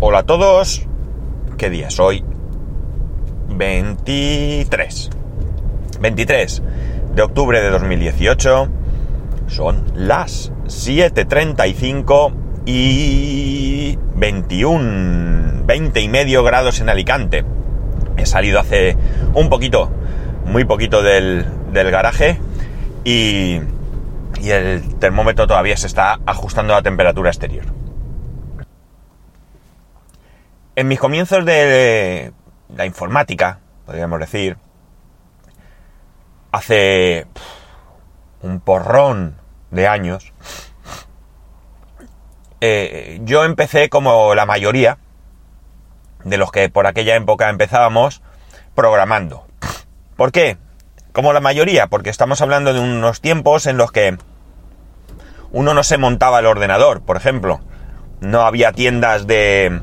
Hola 0.00 0.20
a 0.20 0.22
todos. 0.22 0.86
¿Qué 1.56 1.70
día 1.70 1.88
es 1.88 1.98
hoy? 1.98 2.22
23. 3.48 5.10
23 6.00 6.62
de 7.16 7.22
octubre 7.22 7.60
de 7.60 7.68
2018. 7.70 8.68
Son 9.48 9.84
las 9.96 10.52
7.35 10.66 12.32
y 12.64 13.98
21, 14.14 15.64
20 15.66 16.00
y 16.00 16.08
medio 16.08 16.44
grados 16.44 16.80
en 16.80 16.90
Alicante. 16.90 17.44
He 18.16 18.24
salido 18.24 18.60
hace 18.60 18.96
un 19.34 19.48
poquito, 19.48 19.90
muy 20.44 20.64
poquito 20.64 21.02
del, 21.02 21.44
del 21.72 21.90
garaje 21.90 22.38
y, 23.02 23.62
y 24.40 24.50
el 24.50 24.94
termómetro 25.00 25.48
todavía 25.48 25.76
se 25.76 25.88
está 25.88 26.20
ajustando 26.24 26.74
a 26.74 26.76
la 26.76 26.82
temperatura 26.82 27.30
exterior. 27.30 27.64
En 30.78 30.86
mis 30.86 31.00
comienzos 31.00 31.44
de 31.44 32.32
la 32.72 32.86
informática, 32.86 33.58
podríamos 33.84 34.20
decir, 34.20 34.58
hace 36.52 37.26
un 38.42 38.60
porrón 38.60 39.34
de 39.72 39.88
años, 39.88 40.32
eh, 42.60 43.18
yo 43.24 43.42
empecé 43.42 43.88
como 43.88 44.36
la 44.36 44.46
mayoría 44.46 44.98
de 46.22 46.36
los 46.36 46.52
que 46.52 46.68
por 46.68 46.86
aquella 46.86 47.16
época 47.16 47.50
empezábamos 47.50 48.22
programando. 48.76 49.48
¿Por 50.16 50.30
qué? 50.30 50.58
Como 51.10 51.32
la 51.32 51.40
mayoría, 51.40 51.88
porque 51.88 52.10
estamos 52.10 52.40
hablando 52.40 52.72
de 52.72 52.78
unos 52.78 53.20
tiempos 53.20 53.66
en 53.66 53.78
los 53.78 53.90
que 53.90 54.16
uno 55.50 55.74
no 55.74 55.82
se 55.82 55.98
montaba 55.98 56.38
el 56.38 56.46
ordenador, 56.46 57.02
por 57.02 57.16
ejemplo. 57.16 57.62
No 58.20 58.42
había 58.42 58.70
tiendas 58.70 59.26
de, 59.26 59.80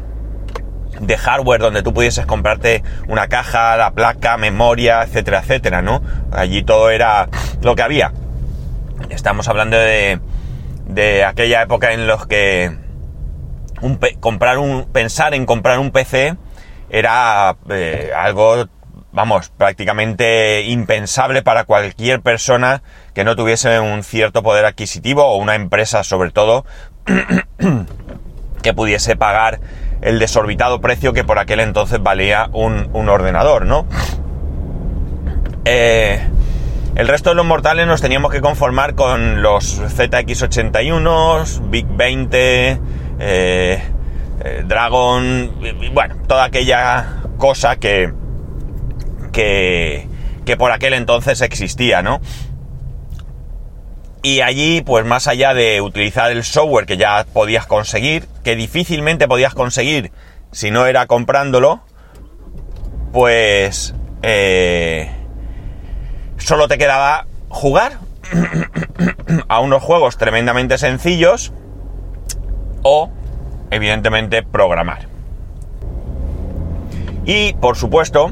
de 0.99 1.17
hardware 1.17 1.61
donde 1.61 1.83
tú 1.83 1.93
pudieses 1.93 2.25
comprarte 2.25 2.83
una 3.07 3.27
caja, 3.27 3.75
la 3.77 3.91
placa, 3.91 4.37
memoria, 4.37 5.03
etcétera, 5.03 5.39
etcétera, 5.39 5.81
¿no? 5.81 6.01
Allí 6.31 6.63
todo 6.63 6.89
era 6.89 7.27
lo 7.61 7.75
que 7.75 7.81
había. 7.81 8.13
Estamos 9.09 9.47
hablando 9.47 9.77
de, 9.77 10.19
de 10.87 11.23
aquella 11.25 11.61
época 11.61 11.93
en 11.93 12.07
los 12.07 12.25
que 12.27 12.75
un, 13.81 13.99
comprar 14.19 14.57
un, 14.57 14.85
pensar 14.85 15.33
en 15.33 15.45
comprar 15.45 15.79
un 15.79 15.91
PC 15.91 16.35
era 16.89 17.57
eh, 17.69 18.11
algo, 18.15 18.67
vamos, 19.11 19.49
prácticamente 19.49 20.63
impensable 20.63 21.41
para 21.41 21.65
cualquier 21.65 22.21
persona 22.21 22.83
que 23.13 23.23
no 23.23 23.35
tuviese 23.35 23.79
un 23.79 24.03
cierto 24.03 24.43
poder 24.43 24.65
adquisitivo 24.65 25.25
o 25.25 25.37
una 25.37 25.55
empresa 25.55 26.03
sobre 26.03 26.31
todo 26.31 26.65
que 28.61 28.73
pudiese 28.73 29.15
pagar 29.15 29.59
el 30.01 30.19
desorbitado 30.19 30.81
precio 30.81 31.13
que 31.13 31.23
por 31.23 31.39
aquel 31.39 31.59
entonces 31.59 32.01
valía 32.01 32.49
un, 32.53 32.89
un 32.93 33.09
ordenador, 33.09 33.65
¿no? 33.65 33.85
Eh, 35.65 36.19
el 36.95 37.07
resto 37.07 37.31
de 37.31 37.35
los 37.35 37.45
mortales 37.45 37.87
nos 37.87 38.01
teníamos 38.01 38.31
que 38.31 38.39
conformar 38.39 38.95
con 38.95 39.41
los 39.41 39.81
ZX81, 39.81 41.69
Big 41.69 41.87
20, 41.87 42.69
eh, 42.69 42.79
eh, 43.19 44.63
Dragon, 44.65 45.51
bueno, 45.93 46.15
toda 46.27 46.45
aquella 46.45 47.17
cosa 47.37 47.75
que, 47.77 48.13
que, 49.33 50.07
que 50.45 50.55
por 50.55 50.71
aquel 50.71 50.93
entonces 50.93 51.41
existía, 51.41 52.01
¿no? 52.01 52.21
Y 54.25 54.41
allí, 54.41 54.81
pues 54.81 55.05
más 55.05 55.27
allá 55.27 55.53
de 55.53 55.81
utilizar 55.81 56.31
el 56.31 56.43
software 56.43 56.87
que 56.87 56.97
ya 56.97 57.27
podías 57.31 57.67
conseguir, 57.67 58.27
que 58.43 58.55
difícilmente 58.55 59.27
podías 59.27 59.53
conseguir 59.53 60.11
si 60.51 60.71
no 60.71 60.87
era 60.87 61.05
comprándolo, 61.05 61.83
pues 63.13 63.93
eh, 64.23 65.11
solo 66.37 66.67
te 66.67 66.79
quedaba 66.79 67.27
jugar 67.49 67.99
a 69.47 69.59
unos 69.59 69.83
juegos 69.83 70.17
tremendamente 70.17 70.79
sencillos 70.79 71.53
o, 72.81 73.11
evidentemente, 73.69 74.41
programar. 74.41 75.07
Y, 77.25 77.53
por 77.53 77.77
supuesto, 77.77 78.31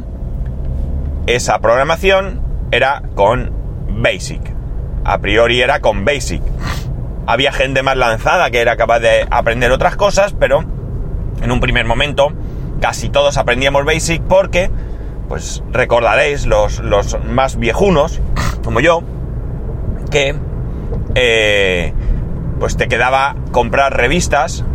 esa 1.28 1.59
programación 1.59 2.41
era 2.72 3.03
con 3.13 3.53
Basic 4.01 4.53
a 5.03 5.18
priori 5.19 5.62
era 5.62 5.80
con 5.80 6.06
Basic. 6.06 6.41
Había 7.25 7.52
gente 7.52 7.84
más 7.84 7.97
lanzada 7.97 8.52
que 8.52 8.59
era 8.59 8.75
capaz 8.75 9.00
de 9.00 9.28
aprender 9.30 9.72
otras 9.72 9.96
cosas, 9.96 10.34
pero 10.38 10.64
en 11.41 11.52
un 11.52 11.59
primer 11.59 11.86
momento 11.86 12.34
casi 12.81 13.09
todos 13.09 13.38
aprendíamos 13.38 13.86
Basic 13.86 14.22
porque, 14.24 14.69
pues 15.30 15.63
recordaréis, 15.72 16.46
los, 16.46 16.80
los 16.80 17.18
más 17.25 17.58
viejunos, 17.58 18.19
como 18.63 18.80
yo, 18.80 19.03
que 20.12 20.36
eh, 21.16 21.94
pues 22.59 22.78
te 22.78 22.88
quedaba 22.88 23.36
comprar 23.52 23.96
revistas 23.96 24.66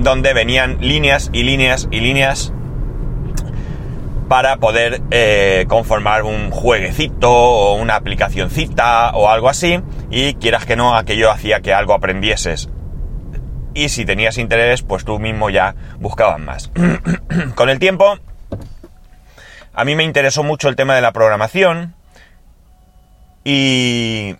donde 0.00 0.34
venían 0.34 0.78
líneas 0.80 1.30
y 1.32 1.42
líneas 1.42 1.88
y 1.90 2.00
líneas 2.00 2.52
para 4.34 4.56
poder 4.56 5.00
eh, 5.12 5.64
conformar 5.68 6.24
un 6.24 6.50
jueguecito 6.50 7.30
o 7.30 7.76
una 7.76 7.94
aplicacioncita 7.94 9.12
o 9.14 9.30
algo 9.30 9.48
así 9.48 9.80
y 10.10 10.34
quieras 10.34 10.66
que 10.66 10.74
no, 10.74 10.96
aquello 10.96 11.30
hacía 11.30 11.60
que 11.60 11.72
algo 11.72 11.94
aprendieses. 11.94 12.68
Y 13.74 13.90
si 13.90 14.04
tenías 14.04 14.36
interés, 14.38 14.82
pues 14.82 15.04
tú 15.04 15.20
mismo 15.20 15.50
ya 15.50 15.76
buscabas 16.00 16.40
más. 16.40 16.72
Con 17.54 17.68
el 17.68 17.78
tiempo, 17.78 18.18
a 19.72 19.84
mí 19.84 19.94
me 19.94 20.02
interesó 20.02 20.42
mucho 20.42 20.68
el 20.68 20.74
tema 20.74 20.96
de 20.96 21.00
la 21.00 21.12
programación 21.12 21.94
y... 23.44 24.34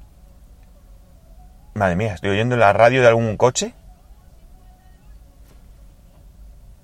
Madre 1.75 1.95
mía, 1.95 2.15
¿estoy 2.15 2.31
oyendo 2.31 2.57
la 2.57 2.73
radio 2.73 3.01
de 3.01 3.07
algún 3.07 3.37
coche? 3.37 3.75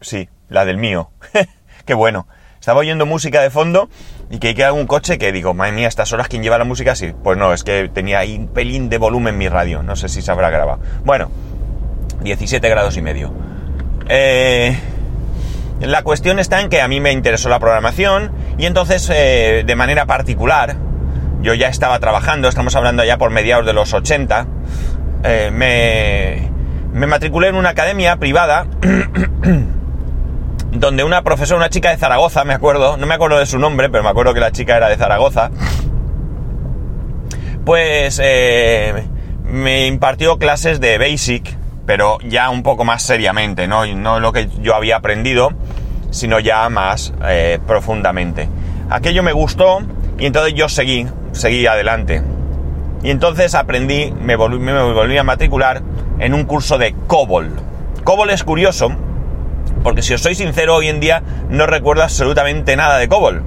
Sí, 0.01 0.29
la 0.49 0.65
del 0.65 0.77
mío. 0.77 1.11
Qué 1.85 1.95
bueno. 1.95 2.29
Estaba 2.61 2.81
oyendo 2.81 3.07
música 3.07 3.41
de 3.41 3.49
fondo 3.49 3.89
y 4.29 4.39
que 4.39 4.55
queda 4.55 4.75
un 4.75 4.87
coche 4.87 5.17
que 5.17 5.33
digo, 5.33 5.55
madre 5.55 5.73
mía, 5.73 5.89
estas 5.89 6.13
horas 6.13 6.29
quién 6.29 6.43
lleva 6.43 6.59
la 6.59 6.65
música 6.65 6.93
así. 6.93 7.15
Pues 7.25 7.39
no, 7.39 7.55
es 7.55 7.65
que 7.65 7.89
tenía 7.89 8.19
ahí 8.19 8.37
un 8.37 8.49
pelín 8.49 8.91
de 8.91 8.99
volumen 8.99 9.39
mi 9.39 9.49
radio. 9.49 9.83
No 9.83 9.97
sé 9.97 10.11
si 10.11 10.21
se 10.21 10.31
habrá 10.31 10.51
grabado. 10.51 10.79
Bueno, 11.03 11.31
17 12.21 12.69
grados 12.69 12.99
y 12.99 13.03
medio. 13.03 13.33
Eh, 14.11 14.79
la 15.81 16.03
cuestión 16.03 16.39
está 16.39 16.61
en 16.61 16.69
que 16.69 16.83
a 16.83 16.89
mí 16.89 17.01
me 17.01 17.13
interesó 17.13 17.49
la 17.49 17.59
programación 17.59 18.31
y 18.59 18.67
entonces 18.67 19.11
eh, 19.11 19.63
de 19.67 19.75
manera 19.75 20.05
particular, 20.05 20.77
yo 21.41 21.55
ya 21.55 21.69
estaba 21.69 21.99
trabajando, 21.99 22.47
estamos 22.47 22.77
hablando 22.77 23.03
ya 23.05 23.17
por 23.17 23.31
mediados 23.31 23.65
de 23.65 23.73
los 23.73 23.95
80, 23.95 24.47
eh, 25.25 25.51
me, 25.51 26.51
me 26.93 27.07
matriculé 27.07 27.49
en 27.49 27.55
una 27.55 27.71
academia 27.71 28.17
privada 28.17 28.67
donde 30.73 31.05
una 31.05 31.23
profesora, 31.23 31.59
una 31.59 31.71
chica 31.71 31.91
de 31.91 31.97
Zaragoza, 31.97 32.45
me 32.45 32.55
acuerdo, 32.55 32.97
no 32.97 33.07
me 33.07 33.15
acuerdo 33.15 33.39
de 33.39 33.47
su 33.47 33.59
nombre, 33.59 33.91
pero 33.91 34.05
me 34.05 34.11
acuerdo 34.11 34.35
que 34.35 34.41
la 34.41 34.53
chica 34.53 34.77
era 34.77 34.89
de 34.89 34.97
Zaragoza, 34.97 35.51
pues 37.65 38.21
eh, 38.23 39.05
me 39.45 39.87
impartió 39.87 40.39
clases 40.39 40.81
de 40.81 40.99
Basic, 40.99 41.57
pero 41.87 42.19
ya 42.21 42.51
un 42.51 42.63
poco 42.63 42.85
más 42.85 43.03
seriamente, 43.03 43.67
¿no? 43.67 43.85
No 43.87 44.21
lo 44.21 44.33
que 44.33 44.49
yo 44.61 44.75
había 44.75 44.97
aprendido, 44.97 45.53
sino 46.11 46.39
ya 46.39 46.69
más 46.69 47.13
eh, 47.27 47.59
profundamente. 47.67 48.49
Aquello 48.91 49.23
me 49.23 49.33
gustó 49.33 49.81
y 50.19 50.27
entonces 50.27 50.55
yo 50.55 50.69
seguí, 50.69 51.07
seguí 51.33 51.67
adelante. 51.67 52.23
Y 53.03 53.11
entonces 53.11 53.55
aprendí, 53.55 54.13
me 54.13 54.37
volví, 54.37 54.59
me 54.59 54.93
volví 54.93 55.17
a 55.17 55.25
matricular 55.25 55.83
en 56.19 56.35
un 56.35 56.45
curso 56.45 56.79
de 56.79 56.95
COBOL. 57.07 57.51
COBOL 58.05 58.31
es 58.31 58.45
curioso 58.45 58.95
porque 59.83 60.03
si 60.03 60.15
os 60.15 60.23
soy 60.23 60.35
sincero, 60.35 60.75
hoy 60.75 60.89
en 60.89 61.01
día 61.01 61.23
no 61.49 61.67
recuerdo 61.67 62.03
absolutamente 62.03 62.77
nada 62.77 62.99
de 62.99 63.09
COBOL. 63.09 63.43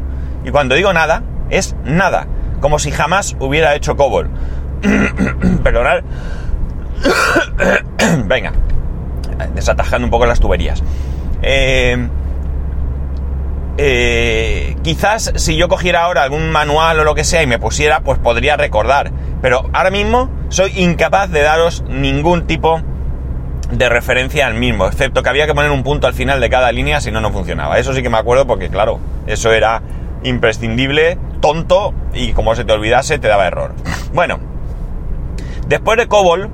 Y 0.45 0.51
cuando 0.51 0.75
digo 0.75 0.93
nada, 0.93 1.23
es 1.49 1.75
nada. 1.83 2.27
Como 2.59 2.79
si 2.79 2.91
jamás 2.91 3.35
hubiera 3.39 3.75
hecho 3.75 3.95
COBOL. 3.95 4.29
Perdonad. 5.63 6.01
Venga. 8.25 8.53
Desatajando 9.53 10.05
un 10.05 10.11
poco 10.11 10.25
las 10.25 10.39
tuberías. 10.39 10.83
Eh, 11.41 12.07
eh, 13.77 14.75
quizás 14.83 15.33
si 15.35 15.55
yo 15.55 15.67
cogiera 15.67 16.03
ahora 16.03 16.23
algún 16.23 16.51
manual 16.51 16.99
o 16.99 17.03
lo 17.03 17.15
que 17.15 17.23
sea 17.23 17.41
y 17.41 17.47
me 17.47 17.59
pusiera, 17.59 18.01
pues 18.01 18.19
podría 18.19 18.55
recordar. 18.55 19.11
Pero 19.41 19.69
ahora 19.73 19.89
mismo 19.89 20.29
soy 20.49 20.71
incapaz 20.79 21.29
de 21.31 21.41
daros 21.41 21.83
ningún 21.89 22.45
tipo 22.45 22.77
de 22.77 22.92
referencia 23.89 24.47
al 24.47 24.53
mismo, 24.55 24.87
excepto 24.87 25.23
que 25.23 25.29
había 25.29 25.45
que 25.45 25.53
poner 25.53 25.71
un 25.71 25.83
punto 25.83 26.07
al 26.07 26.13
final 26.13 26.39
de 26.39 26.49
cada 26.49 26.71
línea 26.71 27.01
si 27.01 27.11
no, 27.11 27.21
no 27.21 27.31
funcionaba. 27.31 27.77
Eso 27.79 27.93
sí 27.93 28.01
que 28.01 28.09
me 28.09 28.17
acuerdo 28.17 28.47
porque, 28.47 28.69
claro, 28.69 28.99
eso 29.27 29.51
era 29.51 29.81
imprescindible, 30.23 31.17
tonto 31.41 31.93
y 32.13 32.33
como 32.33 32.55
se 32.55 32.63
te 32.63 32.73
olvidase 32.73 33.19
te 33.19 33.27
daba 33.27 33.47
error. 33.47 33.73
Bueno, 34.13 34.39
después 35.67 35.97
de 35.97 36.07
COBOL, 36.07 36.49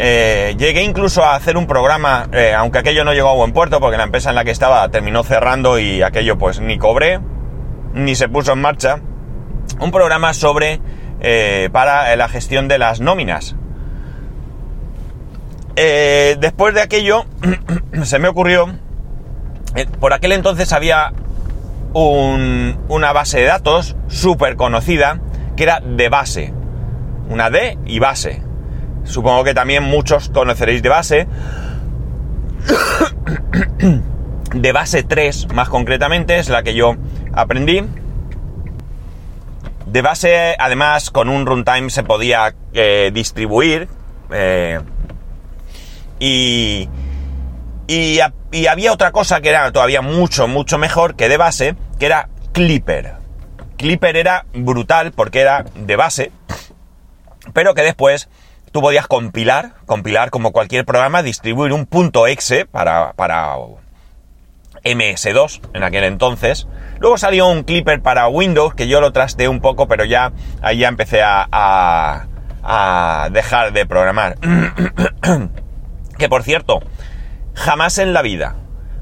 Eh, 0.00 0.54
llegué 0.56 0.84
incluso 0.84 1.24
a 1.24 1.34
hacer 1.34 1.56
un 1.56 1.66
programa, 1.66 2.28
eh, 2.32 2.54
aunque 2.56 2.78
aquello 2.78 3.04
no 3.04 3.12
llegó 3.14 3.30
a 3.30 3.34
buen 3.34 3.52
puerto, 3.52 3.80
porque 3.80 3.96
la 3.96 4.04
empresa 4.04 4.30
en 4.30 4.36
la 4.36 4.44
que 4.44 4.52
estaba 4.52 4.88
terminó 4.90 5.24
cerrando 5.24 5.76
y 5.80 6.02
aquello 6.02 6.38
pues 6.38 6.60
ni 6.60 6.78
cobré, 6.78 7.18
ni 7.94 8.14
se 8.14 8.28
puso 8.28 8.52
en 8.52 8.60
marcha. 8.60 9.00
Un 9.80 9.90
programa 9.90 10.34
sobre 10.34 10.80
eh, 11.20 11.68
para 11.72 12.14
la 12.14 12.28
gestión 12.28 12.68
de 12.68 12.78
las 12.78 13.00
nóminas. 13.00 13.56
Después 16.38 16.74
de 16.74 16.82
aquello, 16.82 17.24
se 18.02 18.18
me 18.18 18.28
ocurrió, 18.28 18.66
por 20.00 20.12
aquel 20.12 20.32
entonces 20.32 20.72
había 20.72 21.12
una 21.92 23.12
base 23.12 23.38
de 23.38 23.44
datos 23.44 23.96
súper 24.08 24.56
conocida, 24.56 25.20
que 25.56 25.64
era 25.64 25.80
de 25.80 26.08
base. 26.08 26.52
Una 27.28 27.50
D 27.50 27.78
y 27.86 27.98
base. 27.98 28.42
Supongo 29.04 29.44
que 29.44 29.54
también 29.54 29.84
muchos 29.84 30.28
conoceréis 30.28 30.82
de 30.82 30.88
base. 30.88 31.26
de 34.54 34.72
base 34.72 35.02
3, 35.02 35.48
más 35.54 35.68
concretamente, 35.68 36.38
es 36.38 36.48
la 36.48 36.62
que 36.62 36.74
yo 36.74 36.96
aprendí. 37.32 37.84
De 39.86 40.02
base, 40.02 40.54
además, 40.58 41.10
con 41.10 41.28
un 41.28 41.46
runtime 41.46 41.90
se 41.90 42.02
podía 42.02 42.54
eh, 42.74 43.10
distribuir. 43.12 43.88
Eh, 44.30 44.80
y, 46.18 46.88
y, 47.86 48.20
había 48.66 48.92
otra 48.92 49.12
cosa 49.12 49.40
que 49.40 49.48
era 49.48 49.70
todavía 49.72 50.02
mucho, 50.02 50.48
mucho 50.48 50.78
mejor 50.78 51.16
que 51.16 51.28
de 51.28 51.36
base, 51.36 51.76
que 51.98 52.06
era 52.06 52.28
Clipper. 52.52 53.14
Clipper 53.76 54.16
era 54.16 54.46
brutal 54.52 55.12
porque 55.12 55.40
era 55.40 55.64
de 55.74 55.96
base, 55.96 56.32
pero 57.52 57.74
que 57.74 57.82
después 57.82 58.28
tú 58.72 58.80
podías 58.80 59.06
compilar, 59.06 59.74
compilar 59.86 60.30
como 60.30 60.52
cualquier 60.52 60.84
programa, 60.84 61.22
distribuir 61.22 61.72
un 61.72 61.86
punto 61.86 62.26
exe 62.26 62.66
para, 62.66 63.12
para 63.14 63.54
MS2 64.84 65.60
en 65.74 65.82
aquel 65.82 66.04
entonces. 66.04 66.66
Luego 66.98 67.16
salió 67.18 67.48
un 67.48 67.62
Clipper 67.62 68.02
para 68.02 68.28
Windows, 68.28 68.74
que 68.74 68.88
yo 68.88 69.00
lo 69.00 69.12
trasteé 69.12 69.48
un 69.48 69.60
poco, 69.60 69.88
pero 69.88 70.04
ya 70.04 70.32
ahí 70.62 70.78
ya 70.78 70.88
empecé 70.88 71.22
a, 71.22 71.48
a, 71.50 73.28
dejar 73.30 73.72
de 73.72 73.86
programar. 73.86 74.36
que 76.18 76.28
por 76.28 76.42
cierto, 76.42 76.80
jamás 77.54 77.98
en 77.98 78.12
la 78.12 78.22
vida 78.22 78.56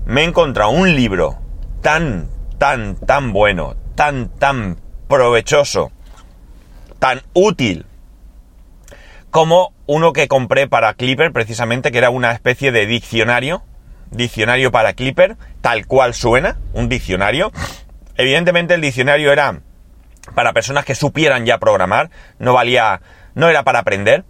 me 0.05 0.21
he 0.21 0.25
encontrado 0.25 0.71
un 0.71 0.95
libro 0.95 1.39
tan, 1.83 2.29
tan, 2.59 2.97
tan 2.97 3.33
bueno, 3.33 3.75
tan, 3.95 4.29
tan 4.29 4.79
provechoso, 5.09 5.91
tan 6.99 7.23
útil 7.33 7.87
como 9.31 9.73
uno 9.87 10.13
que 10.13 10.29
compré 10.29 10.67
para 10.67 10.95
Clipper, 10.95 11.33
precisamente, 11.33 11.93
que 11.93 11.99
era 11.99 12.11
una 12.11 12.33
especie 12.33 12.73
de 12.73 12.87
diccionario, 12.87 13.63
diccionario 14.11 14.71
para 14.73 14.95
Clipper, 14.95 15.37
tal 15.61 15.87
cual 15.87 16.15
suena, 16.15 16.57
un 16.73 16.89
diccionario. 16.89 17.53
Evidentemente 18.17 18.75
el 18.75 18.81
diccionario 18.81 19.33
era 19.33 19.61
para 20.35 20.53
personas 20.53 20.85
que 20.85 20.95
supieran 20.95 21.47
ya 21.47 21.59
programar, 21.59 22.11
no 22.39 22.53
valía, 22.53 23.01
no 23.35 23.49
era 23.49 23.63
para 23.63 23.81
aprender, 23.81 24.25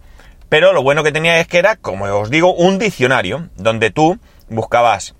pero 0.49 0.73
lo 0.73 0.83
bueno 0.83 1.03
que 1.03 1.11
tenía 1.11 1.39
es 1.39 1.47
que 1.47 1.59
era, 1.59 1.75
como 1.75 2.05
os 2.05 2.29
digo, 2.29 2.53
un 2.53 2.79
diccionario, 2.79 3.49
donde 3.55 3.91
tú 3.91 4.19
buscabas 4.49 5.15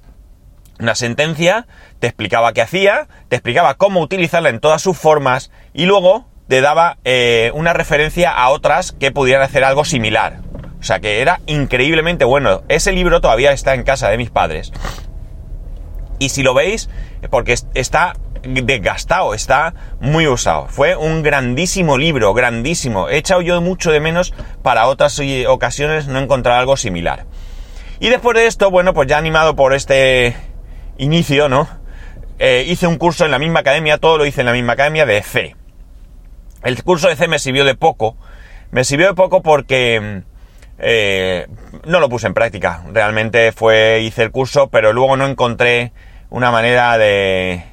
una 0.79 0.95
sentencia, 0.95 1.68
te 2.00 2.07
explicaba 2.07 2.53
qué 2.53 2.62
hacía, 2.62 3.07
te 3.29 3.35
explicaba 3.35 3.75
cómo 3.75 4.01
utilizarla 4.01 4.50
en 4.50 4.59
todas 4.59 4.81
sus 4.81 4.97
formas 4.97 5.51
y 5.74 5.85
luego 5.85 6.27
te 6.47 6.62
daba 6.62 6.97
eh, 7.03 7.51
una 7.56 7.74
referencia 7.74 8.31
a 8.31 8.50
otras 8.50 8.91
que 8.91 9.12
pudieran 9.12 9.44
hacer 9.44 9.63
algo 9.63 9.85
similar. 9.85 10.39
O 10.79 10.83
sea 10.83 11.00
que 11.00 11.21
era 11.21 11.41
increíblemente 11.47 12.23
bueno. 12.25 12.62
Ese 12.69 12.91
libro 12.91 13.19
todavía 13.19 13.51
está 13.51 13.73
en 13.73 13.83
casa 13.83 14.09
de 14.09 14.18
mis 14.18 14.30
padres. 14.30 14.71
Y 16.19 16.30
si 16.30 16.44
lo 16.44 16.53
veis, 16.53 16.89
porque 17.30 17.56
está 17.73 18.13
desgastado, 18.47 19.33
está 19.33 19.73
muy 19.99 20.27
usado. 20.27 20.67
Fue 20.67 20.95
un 20.95 21.23
grandísimo 21.23 21.97
libro, 21.97 22.33
grandísimo. 22.33 23.09
He 23.09 23.17
echado 23.17 23.41
yo 23.41 23.59
mucho 23.61 23.91
de 23.91 23.99
menos 23.99 24.33
para 24.63 24.88
otras 24.88 25.19
ocasiones 25.47 26.07
no 26.07 26.19
encontrar 26.19 26.59
algo 26.59 26.77
similar. 26.77 27.25
Y 27.99 28.09
después 28.09 28.38
de 28.38 28.47
esto, 28.47 28.69
bueno, 28.69 28.94
pues 28.94 29.07
ya 29.07 29.17
animado 29.17 29.55
por 29.55 29.73
este 29.73 30.35
inicio, 30.97 31.49
¿no? 31.49 31.67
Eh, 32.39 32.65
hice 32.67 32.85
un 32.85 32.97
curso 32.97 33.25
en 33.25 33.31
la 33.31 33.39
misma 33.39 33.61
academia, 33.61 33.97
todo 33.97 34.17
lo 34.17 34.25
hice 34.25 34.41
en 34.41 34.45
la 34.47 34.53
misma 34.53 34.73
academia 34.73 35.05
de 35.05 35.23
C. 35.23 35.55
El 36.63 36.83
curso 36.83 37.07
de 37.07 37.15
C 37.15 37.27
me 37.27 37.39
sirvió 37.39 37.65
de 37.65 37.75
poco. 37.75 38.15
Me 38.71 38.83
sirvió 38.83 39.07
de 39.07 39.13
poco 39.13 39.41
porque 39.41 40.21
eh, 40.77 41.47
no 41.85 41.99
lo 41.99 42.09
puse 42.09 42.27
en 42.27 42.33
práctica. 42.33 42.83
Realmente 42.91 43.51
fue, 43.51 44.01
hice 44.01 44.23
el 44.23 44.31
curso, 44.31 44.67
pero 44.67 44.94
luego 44.94 45.17
no 45.17 45.25
encontré 45.25 45.91
una 46.29 46.51
manera 46.51 46.97
de, 46.97 47.63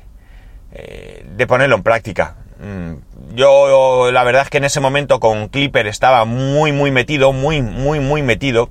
eh, 0.74 1.24
de 1.28 1.46
ponerlo 1.46 1.76
en 1.76 1.82
práctica. 1.82 2.36
Mm, 2.60 2.94
yo 3.34 4.10
la 4.12 4.24
verdad 4.24 4.42
es 4.42 4.50
que 4.50 4.58
en 4.58 4.64
ese 4.64 4.80
momento 4.80 5.20
con 5.20 5.48
Clipper 5.48 5.86
estaba 5.86 6.24
muy 6.24 6.72
muy 6.72 6.90
metido, 6.90 7.32
muy 7.32 7.62
muy 7.62 8.00
muy 8.00 8.22
metido. 8.22 8.68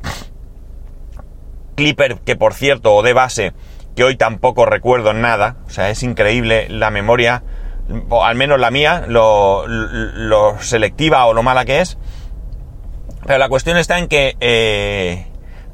Clipper 1.75 2.19
que 2.19 2.35
por 2.35 2.53
cierto, 2.53 3.01
de 3.01 3.13
base, 3.13 3.53
que 3.95 4.03
hoy 4.03 4.15
tampoco 4.15 4.65
recuerdo 4.65 5.13
nada. 5.13 5.57
O 5.65 5.69
sea, 5.69 5.89
es 5.89 6.03
increíble 6.03 6.67
la 6.69 6.91
memoria 6.91 7.43
al 8.21 8.35
menos 8.35 8.59
la 8.59 8.71
mía, 8.71 9.05
lo, 9.07 9.65
selectiva 10.59 11.25
o 11.25 11.33
lo 11.33 11.43
mala 11.43 11.65
que 11.65 11.81
es. 11.81 11.97
Pero 13.25 13.39
la 13.39 13.49
cuestión 13.49 13.77
está 13.77 13.99
en 13.99 14.07
que 14.07 14.35
eh, 14.39 15.27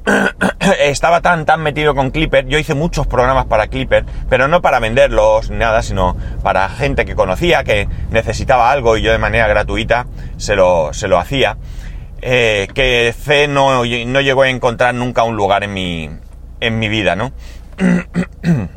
estaba 0.80 1.22
tan, 1.22 1.46
tan 1.46 1.62
metido 1.62 1.96
con 1.96 2.12
Clipper. 2.12 2.48
Yo 2.48 2.58
hice 2.58 2.74
muchos 2.74 3.08
programas 3.08 3.46
para 3.46 3.68
Clipper, 3.68 4.06
pero 4.30 4.48
no 4.48 4.62
para 4.62 4.80
venderlos 4.80 5.50
ni 5.50 5.58
nada, 5.58 5.82
sino 5.82 6.18
para 6.44 6.70
gente 6.70 7.06
que 7.06 7.16
conocía, 7.16 7.64
que 7.64 7.88
necesitaba 8.12 8.72
algo 8.72 8.98
y 8.98 9.02
yo 9.02 9.12
de 9.12 9.18
manera 9.18 9.48
gratuita 9.48 10.08
se 10.38 10.56
lo, 10.56 10.94
se 10.94 11.08
lo 11.08 11.18
hacía. 11.18 11.58
Eh, 12.22 12.68
que 12.74 13.14
C 13.18 13.48
no, 13.48 13.86
no 13.86 14.22
llegó 14.22 14.42
a 14.42 14.50
encontrar 14.50 14.94
nunca 14.94 15.24
un 15.24 15.38
lugar 15.38 15.64
en 15.64 15.74
mi, 15.74 16.10
en 16.60 16.80
mi 16.80 16.90
vida, 16.90 17.16
¿no? 17.16 17.32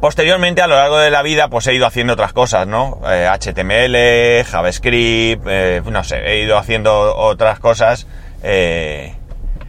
Posteriormente, 0.00 0.62
a 0.62 0.66
lo 0.66 0.76
largo 0.76 0.98
de 0.98 1.10
la 1.10 1.20
vida, 1.22 1.48
pues 1.48 1.66
he 1.66 1.74
ido 1.74 1.86
haciendo 1.86 2.14
otras 2.14 2.32
cosas, 2.32 2.66
¿no? 2.66 3.00
HTML, 3.02 3.94
eh, 3.94 4.44
JavaScript, 4.48 5.46
eh, 5.46 5.82
no 5.84 6.04
sé, 6.04 6.26
he 6.26 6.42
ido 6.42 6.56
haciendo 6.56 7.14
otras 7.16 7.58
cosas, 7.58 8.06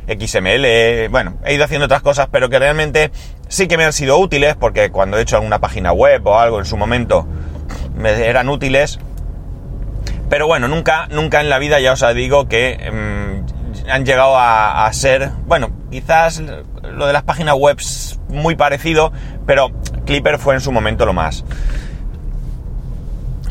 XML, 0.08 1.10
bueno, 1.10 1.38
he 1.46 1.54
ido 1.54 1.66
haciendo 1.66 1.86
otras 1.86 2.02
cosas, 2.02 2.28
pero 2.32 2.50
que 2.50 2.60
realmente 2.60 3.12
sí 3.48 3.68
que 3.68 3.78
me 3.78 3.86
han 3.86 3.94
sido 3.94 4.18
útiles, 4.18 4.56
porque 4.56 4.92
cuando 4.92 5.18
he 5.18 5.22
hecho 5.22 5.36
alguna 5.36 5.60
página 5.60 5.92
web 5.92 6.26
o 6.26 6.40
algo 6.40 6.60
en 6.60 6.66
su 6.66 6.78
momento, 6.78 7.28
me 7.96 8.12
eran 8.28 8.50
útiles. 8.50 9.00
Pero 10.30 10.48
bueno, 10.48 10.68
nunca, 10.68 11.08
nunca 11.12 11.42
en 11.42 11.50
la 11.50 11.60
vida 11.60 11.80
ya 11.80 11.94
os 11.94 12.06
digo 12.16 12.48
que 12.48 12.90
mm, 12.92 13.90
han 13.90 14.06
llegado 14.06 14.38
a, 14.38 14.90
ser, 14.94 15.32
bueno, 15.46 15.72
quizás 15.90 16.42
lo 16.84 17.06
de 17.06 17.14
las 17.14 17.24
páginas 17.24 17.56
web 17.56 17.78
muy 18.30 18.56
parecido, 18.56 19.12
pero 19.46 19.72
Clipper 20.06 20.40
fue 20.40 20.56
en 20.56 20.62
su 20.62 20.72
momento 20.72 21.06
lo 21.06 21.14
más. 21.14 21.44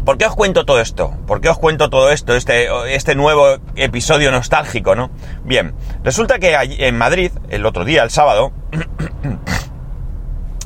¿Por 0.04 0.18
qué 0.18 0.26
os 0.26 0.34
cuento 0.34 0.64
todo 0.64 0.80
esto? 0.80 1.14
¿Por 1.26 1.40
qué 1.40 1.48
os 1.48 1.58
cuento 1.58 1.90
todo 1.90 2.10
esto, 2.10 2.34
este, 2.34 2.68
este 2.94 3.14
nuevo 3.14 3.58
episodio 3.76 4.30
nostálgico, 4.30 4.94
no? 4.94 5.10
Bien, 5.44 5.74
resulta 6.02 6.38
que 6.38 6.54
en 6.54 6.96
Madrid, 6.96 7.32
el 7.50 7.66
otro 7.66 7.84
día, 7.84 8.02
el 8.02 8.10
sábado, 8.10 8.52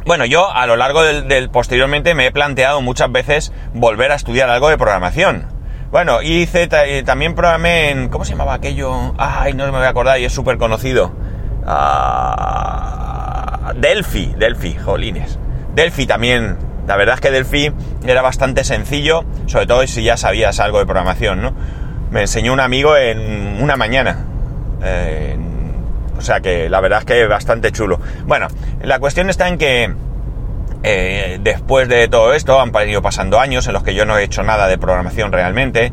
bueno, 0.06 0.24
yo 0.24 0.50
a 0.50 0.66
lo 0.66 0.76
largo 0.76 1.02
del, 1.02 1.50
posteriormente 1.50 2.14
me 2.14 2.26
he 2.26 2.32
planteado 2.32 2.80
muchas 2.80 3.10
veces 3.10 3.52
volver 3.72 4.12
a 4.12 4.14
estudiar 4.14 4.48
algo 4.50 4.68
de 4.68 4.78
programación. 4.78 5.46
Bueno, 5.90 6.22
hice 6.22 6.68
eh, 6.70 7.02
también 7.04 7.34
programé 7.34 7.90
en. 7.90 8.08
¿Cómo 8.08 8.24
se 8.24 8.32
llamaba 8.32 8.54
aquello? 8.54 9.14
Ay, 9.16 9.54
no 9.54 9.64
me 9.66 9.70
voy 9.70 9.86
a 9.86 9.90
acordar 9.90 10.18
y 10.18 10.24
es 10.24 10.32
súper 10.32 10.58
conocido. 10.58 11.12
Ah, 11.66 13.72
Delphi, 13.76 14.34
Delphi, 14.36 14.74
jolines. 14.74 15.38
Delphi 15.74 16.06
también, 16.06 16.58
la 16.86 16.96
verdad 16.96 17.16
es 17.16 17.20
que 17.20 17.30
Delphi 17.30 17.72
era 18.06 18.22
bastante 18.22 18.64
sencillo, 18.64 19.24
sobre 19.46 19.66
todo 19.66 19.86
si 19.86 20.02
ya 20.02 20.16
sabías 20.16 20.60
algo 20.60 20.78
de 20.78 20.86
programación, 20.86 21.42
¿no? 21.42 21.54
Me 22.10 22.22
enseñó 22.22 22.52
un 22.52 22.60
amigo 22.60 22.96
en 22.96 23.62
una 23.62 23.76
mañana. 23.76 24.18
Eh, 24.82 25.36
o 26.16 26.20
sea 26.20 26.40
que 26.40 26.68
la 26.68 26.80
verdad 26.80 27.00
es 27.00 27.04
que 27.04 27.26
bastante 27.26 27.72
chulo. 27.72 28.00
Bueno, 28.26 28.48
la 28.82 28.98
cuestión 28.98 29.30
está 29.30 29.48
en 29.48 29.58
que 29.58 29.94
eh, 30.82 31.38
después 31.42 31.88
de 31.88 32.08
todo 32.08 32.34
esto 32.34 32.60
han 32.60 32.70
ido 32.88 33.02
pasando 33.02 33.40
años 33.40 33.66
en 33.66 33.72
los 33.72 33.82
que 33.82 33.94
yo 33.94 34.04
no 34.04 34.18
he 34.18 34.24
hecho 34.24 34.42
nada 34.42 34.68
de 34.68 34.78
programación 34.78 35.32
realmente 35.32 35.92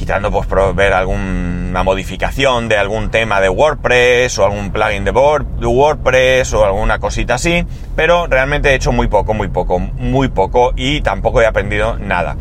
quitando 0.00 0.30
pues 0.30 0.48
ver 0.74 0.94
alguna 0.94 1.82
modificación 1.82 2.70
de 2.70 2.78
algún 2.78 3.10
tema 3.10 3.38
de 3.38 3.50
WordPress 3.50 4.38
o 4.38 4.46
algún 4.46 4.70
plugin 4.72 5.04
de 5.04 5.10
WordPress 5.10 6.54
o 6.54 6.64
alguna 6.64 6.98
cosita 6.98 7.34
así, 7.34 7.66
pero 7.94 8.26
realmente 8.26 8.70
he 8.70 8.74
hecho 8.76 8.92
muy 8.92 9.08
poco, 9.08 9.34
muy 9.34 9.48
poco, 9.48 9.78
muy 9.78 10.28
poco 10.28 10.72
y 10.74 11.02
tampoco 11.02 11.42
he 11.42 11.46
aprendido 11.46 11.98
nada. 11.98 12.36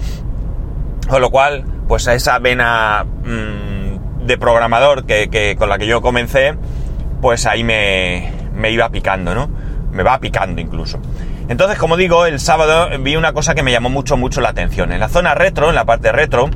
Con 1.10 1.20
lo 1.20 1.32
cual, 1.32 1.66
pues 1.90 2.08
a 2.08 2.14
esa 2.14 2.40
vena 2.40 3.04
mm, 3.04 4.26
de 4.26 4.38
programador 4.38 5.06
que, 5.06 5.58
con 5.60 5.68
la 5.68 5.78
que 5.78 5.86
yo 5.86 6.02
comencé, 6.02 6.56
pues 7.20 7.46
ahí 7.46 7.66
me, 7.66 8.32
me 8.56 8.72
iba 8.72 8.88
picando, 8.88 9.36
¿no? 9.36 9.50
Me 9.92 10.04
va 10.04 10.18
picando 10.22 10.62
incluso. 10.62 10.98
Entonces, 11.50 11.78
como 11.78 11.98
digo, 11.98 12.26
el 12.26 12.40
sábado 12.40 12.88
vi 13.02 13.18
una 13.18 13.34
cosa 13.34 13.54
que 13.54 13.64
me 13.64 13.74
llamó 13.74 13.90
mucho, 13.90 14.16
mucho 14.16 14.40
la 14.40 14.50
atención. 14.50 14.94
En 14.94 15.02
la 15.02 15.10
zona 15.10 15.36
retro, 15.36 15.68
en 15.70 15.76
la 15.76 15.84
parte 15.84 16.14
retro, 16.14 16.50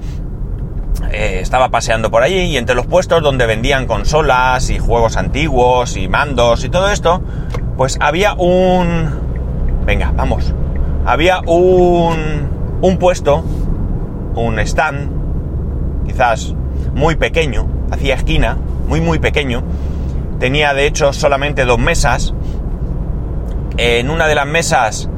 eh, 1.11 1.39
estaba 1.41 1.69
paseando 1.69 2.11
por 2.11 2.23
allí 2.23 2.39
y 2.39 2.57
entre 2.57 2.75
los 2.75 2.85
puestos 2.85 3.21
donde 3.21 3.45
vendían 3.45 3.85
consolas 3.85 4.69
y 4.69 4.79
juegos 4.79 5.17
antiguos 5.17 5.97
y 5.97 6.07
mandos 6.07 6.63
y 6.63 6.69
todo 6.69 6.89
esto, 6.89 7.21
pues 7.77 7.97
había 7.99 8.33
un... 8.33 9.83
Venga, 9.85 10.11
vamos. 10.15 10.53
Había 11.05 11.41
un, 11.41 12.49
un 12.81 12.97
puesto, 12.97 13.43
un 14.35 14.59
stand, 14.59 16.05
quizás 16.05 16.53
muy 16.93 17.15
pequeño, 17.15 17.67
hacía 17.91 18.15
esquina, 18.15 18.57
muy 18.87 19.01
muy 19.01 19.19
pequeño. 19.19 19.63
Tenía 20.39 20.73
de 20.73 20.85
hecho 20.87 21.13
solamente 21.13 21.65
dos 21.65 21.79
mesas. 21.79 22.33
En 23.77 24.09
una 24.09 24.27
de 24.27 24.35
las 24.35 24.45
mesas, 24.45 25.09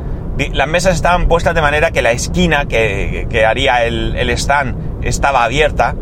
las 0.53 0.67
mesas 0.67 0.95
estaban 0.95 1.27
puestas 1.27 1.53
de 1.53 1.61
manera 1.61 1.91
que 1.91 2.01
la 2.01 2.11
esquina 2.11 2.65
que, 2.65 3.45
haría 3.47 3.83
el, 3.85 4.15
el 4.15 4.29
stand 4.31 4.94
estaba 5.05 5.43
abierta. 5.43 5.95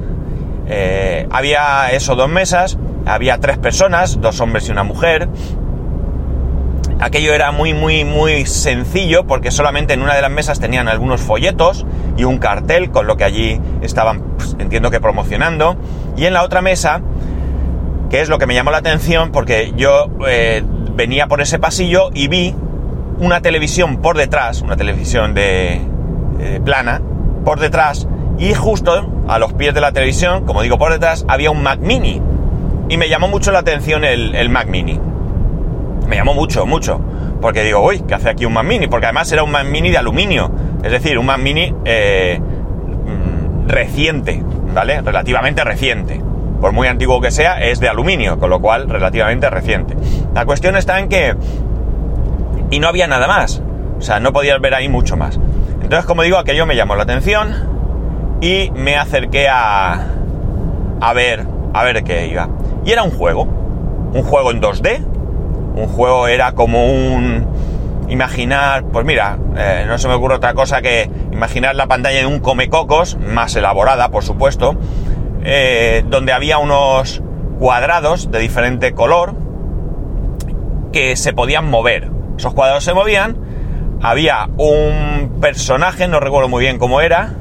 Eh, 0.67 1.27
había 1.29 1.91
eso, 1.91 2.15
dos 2.15 2.29
mesas, 2.29 2.77
había 3.05 3.37
tres 3.37 3.57
personas, 3.57 4.19
dos 4.21 4.39
hombres 4.39 4.67
y 4.67 4.71
una 4.71 4.83
mujer. 4.83 5.29
Aquello 6.99 7.33
era 7.33 7.51
muy, 7.51 7.73
muy, 7.73 8.05
muy 8.05 8.45
sencillo 8.45 9.25
porque 9.27 9.51
solamente 9.51 9.93
en 9.93 10.01
una 10.01 10.15
de 10.15 10.21
las 10.21 10.31
mesas 10.31 10.59
tenían 10.59 10.87
algunos 10.87 11.21
folletos 11.21 11.85
y 12.17 12.23
un 12.23 12.37
cartel 12.37 12.91
con 12.91 13.07
lo 13.07 13.17
que 13.17 13.25
allí 13.25 13.59
estaban, 13.81 14.21
pues, 14.37 14.55
entiendo 14.57 14.89
que 14.89 15.01
promocionando. 15.01 15.75
Y 16.15 16.25
en 16.25 16.33
la 16.33 16.43
otra 16.43 16.61
mesa, 16.61 17.01
que 18.09 18.21
es 18.21 18.29
lo 18.29 18.37
que 18.37 18.45
me 18.45 18.53
llamó 18.53 18.71
la 18.71 18.77
atención 18.77 19.31
porque 19.31 19.73
yo 19.75 20.09
eh, 20.27 20.63
venía 20.95 21.27
por 21.27 21.41
ese 21.41 21.59
pasillo 21.59 22.09
y 22.13 22.27
vi 22.27 22.55
una 23.19 23.41
televisión 23.41 23.97
por 23.97 24.17
detrás, 24.17 24.61
una 24.61 24.75
televisión 24.75 25.33
de 25.33 25.81
eh, 26.39 26.61
plana, 26.63 27.01
por 27.43 27.59
detrás, 27.59 28.07
y 28.37 28.53
justo 28.53 29.09
a 29.27 29.39
los 29.39 29.53
pies 29.53 29.73
de 29.73 29.81
la 29.81 29.91
televisión, 29.91 30.45
como 30.45 30.61
digo 30.61 30.77
por 30.77 30.91
detrás, 30.91 31.25
había 31.27 31.51
un 31.51 31.61
Mac 31.61 31.79
Mini. 31.79 32.21
Y 32.89 32.97
me 32.97 33.07
llamó 33.07 33.27
mucho 33.27 33.51
la 33.51 33.59
atención 33.59 34.03
el, 34.03 34.49
Mac 34.49 34.67
Mini. 34.67 34.99
Me 36.07 36.15
llamó 36.15 36.33
mucho, 36.33 36.65
mucho. 36.65 36.99
Porque 37.41 37.63
digo, 37.63 37.81
uy, 37.81 38.01
¿qué 38.07 38.15
hace 38.15 38.29
aquí 38.29 38.45
un 38.45 38.53
Mac 38.53 38.65
Mini? 38.65 38.87
Porque 38.87 39.05
además 39.05 39.31
era 39.31 39.43
un 39.43 39.51
Mac 39.51 39.65
Mini 39.65 39.91
de 39.91 39.97
aluminio. 39.97 40.51
Es 40.83 40.91
decir, 40.91 41.17
un 41.17 41.25
Mac 41.25 41.39
Mini 41.39 41.73
eh, 41.85 42.39
mm, 42.39 43.69
reciente, 43.69 44.43
¿vale? 44.73 45.01
Relativamente 45.01 45.63
reciente. 45.63 46.21
Por 46.59 46.71
muy 46.71 46.87
antiguo 46.87 47.21
que 47.21 47.31
sea, 47.31 47.61
es 47.61 47.79
de 47.79 47.89
aluminio, 47.89 48.39
con 48.39 48.49
lo 48.49 48.59
cual 48.59 48.89
relativamente 48.89 49.49
reciente. 49.49 49.95
La 50.33 50.45
cuestión 50.45 50.75
está 50.75 50.99
en 50.99 51.09
que... 51.09 51.35
Y 52.71 52.79
no 52.79 52.87
había 52.87 53.07
nada 53.07 53.27
más. 53.27 53.61
O 53.97 54.01
sea, 54.01 54.19
no 54.19 54.33
podías 54.33 54.59
ver 54.59 54.73
ahí 54.73 54.89
mucho 54.89 55.15
más. 55.15 55.39
Entonces, 55.81 56.05
como 56.05 56.23
digo, 56.23 56.37
aquello 56.37 56.65
me 56.65 56.75
llamó 56.75 56.95
la 56.95 57.03
atención 57.03 57.72
y 58.43 58.71
me 58.75 58.97
acerqué 58.97 59.47
a, 59.47 60.05
a 60.99 61.13
ver, 61.13 61.47
a 61.73 61.83
ver 61.85 62.03
qué 62.03 62.27
iba. 62.27 62.49
Y 62.83 62.91
era 62.91 63.03
un 63.03 63.11
juego, 63.11 63.43
un 63.43 64.21
juego 64.21 64.51
en 64.51 64.61
2D, 64.61 65.01
un 65.75 65.87
juego 65.87 66.27
era 66.27 66.51
como 66.51 66.85
un... 66.85 67.47
Imaginar, 68.09 68.83
pues 68.91 69.05
mira, 69.05 69.37
eh, 69.55 69.85
no 69.87 69.97
se 69.97 70.09
me 70.09 70.15
ocurre 70.15 70.35
otra 70.35 70.53
cosa 70.53 70.81
que 70.81 71.09
imaginar 71.31 71.73
la 71.75 71.87
pantalla 71.87 72.19
de 72.19 72.25
un 72.25 72.41
comecocos, 72.41 73.17
más 73.17 73.55
elaborada, 73.55 74.09
por 74.09 74.25
supuesto, 74.25 74.75
eh, 75.45 76.03
donde 76.09 76.33
había 76.33 76.57
unos 76.57 77.23
cuadrados 77.59 78.29
de 78.29 78.39
diferente 78.39 78.91
color 78.91 79.35
que 80.91 81.15
se 81.15 81.31
podían 81.31 81.69
mover. 81.69 82.11
Esos 82.37 82.53
cuadrados 82.53 82.83
se 82.83 82.93
movían, 82.93 83.37
había 84.01 84.49
un 84.57 85.37
personaje, 85.39 86.09
no 86.09 86.19
recuerdo 86.19 86.49
muy 86.49 86.61
bien 86.61 86.77
cómo 86.77 86.99
era, 86.99 87.37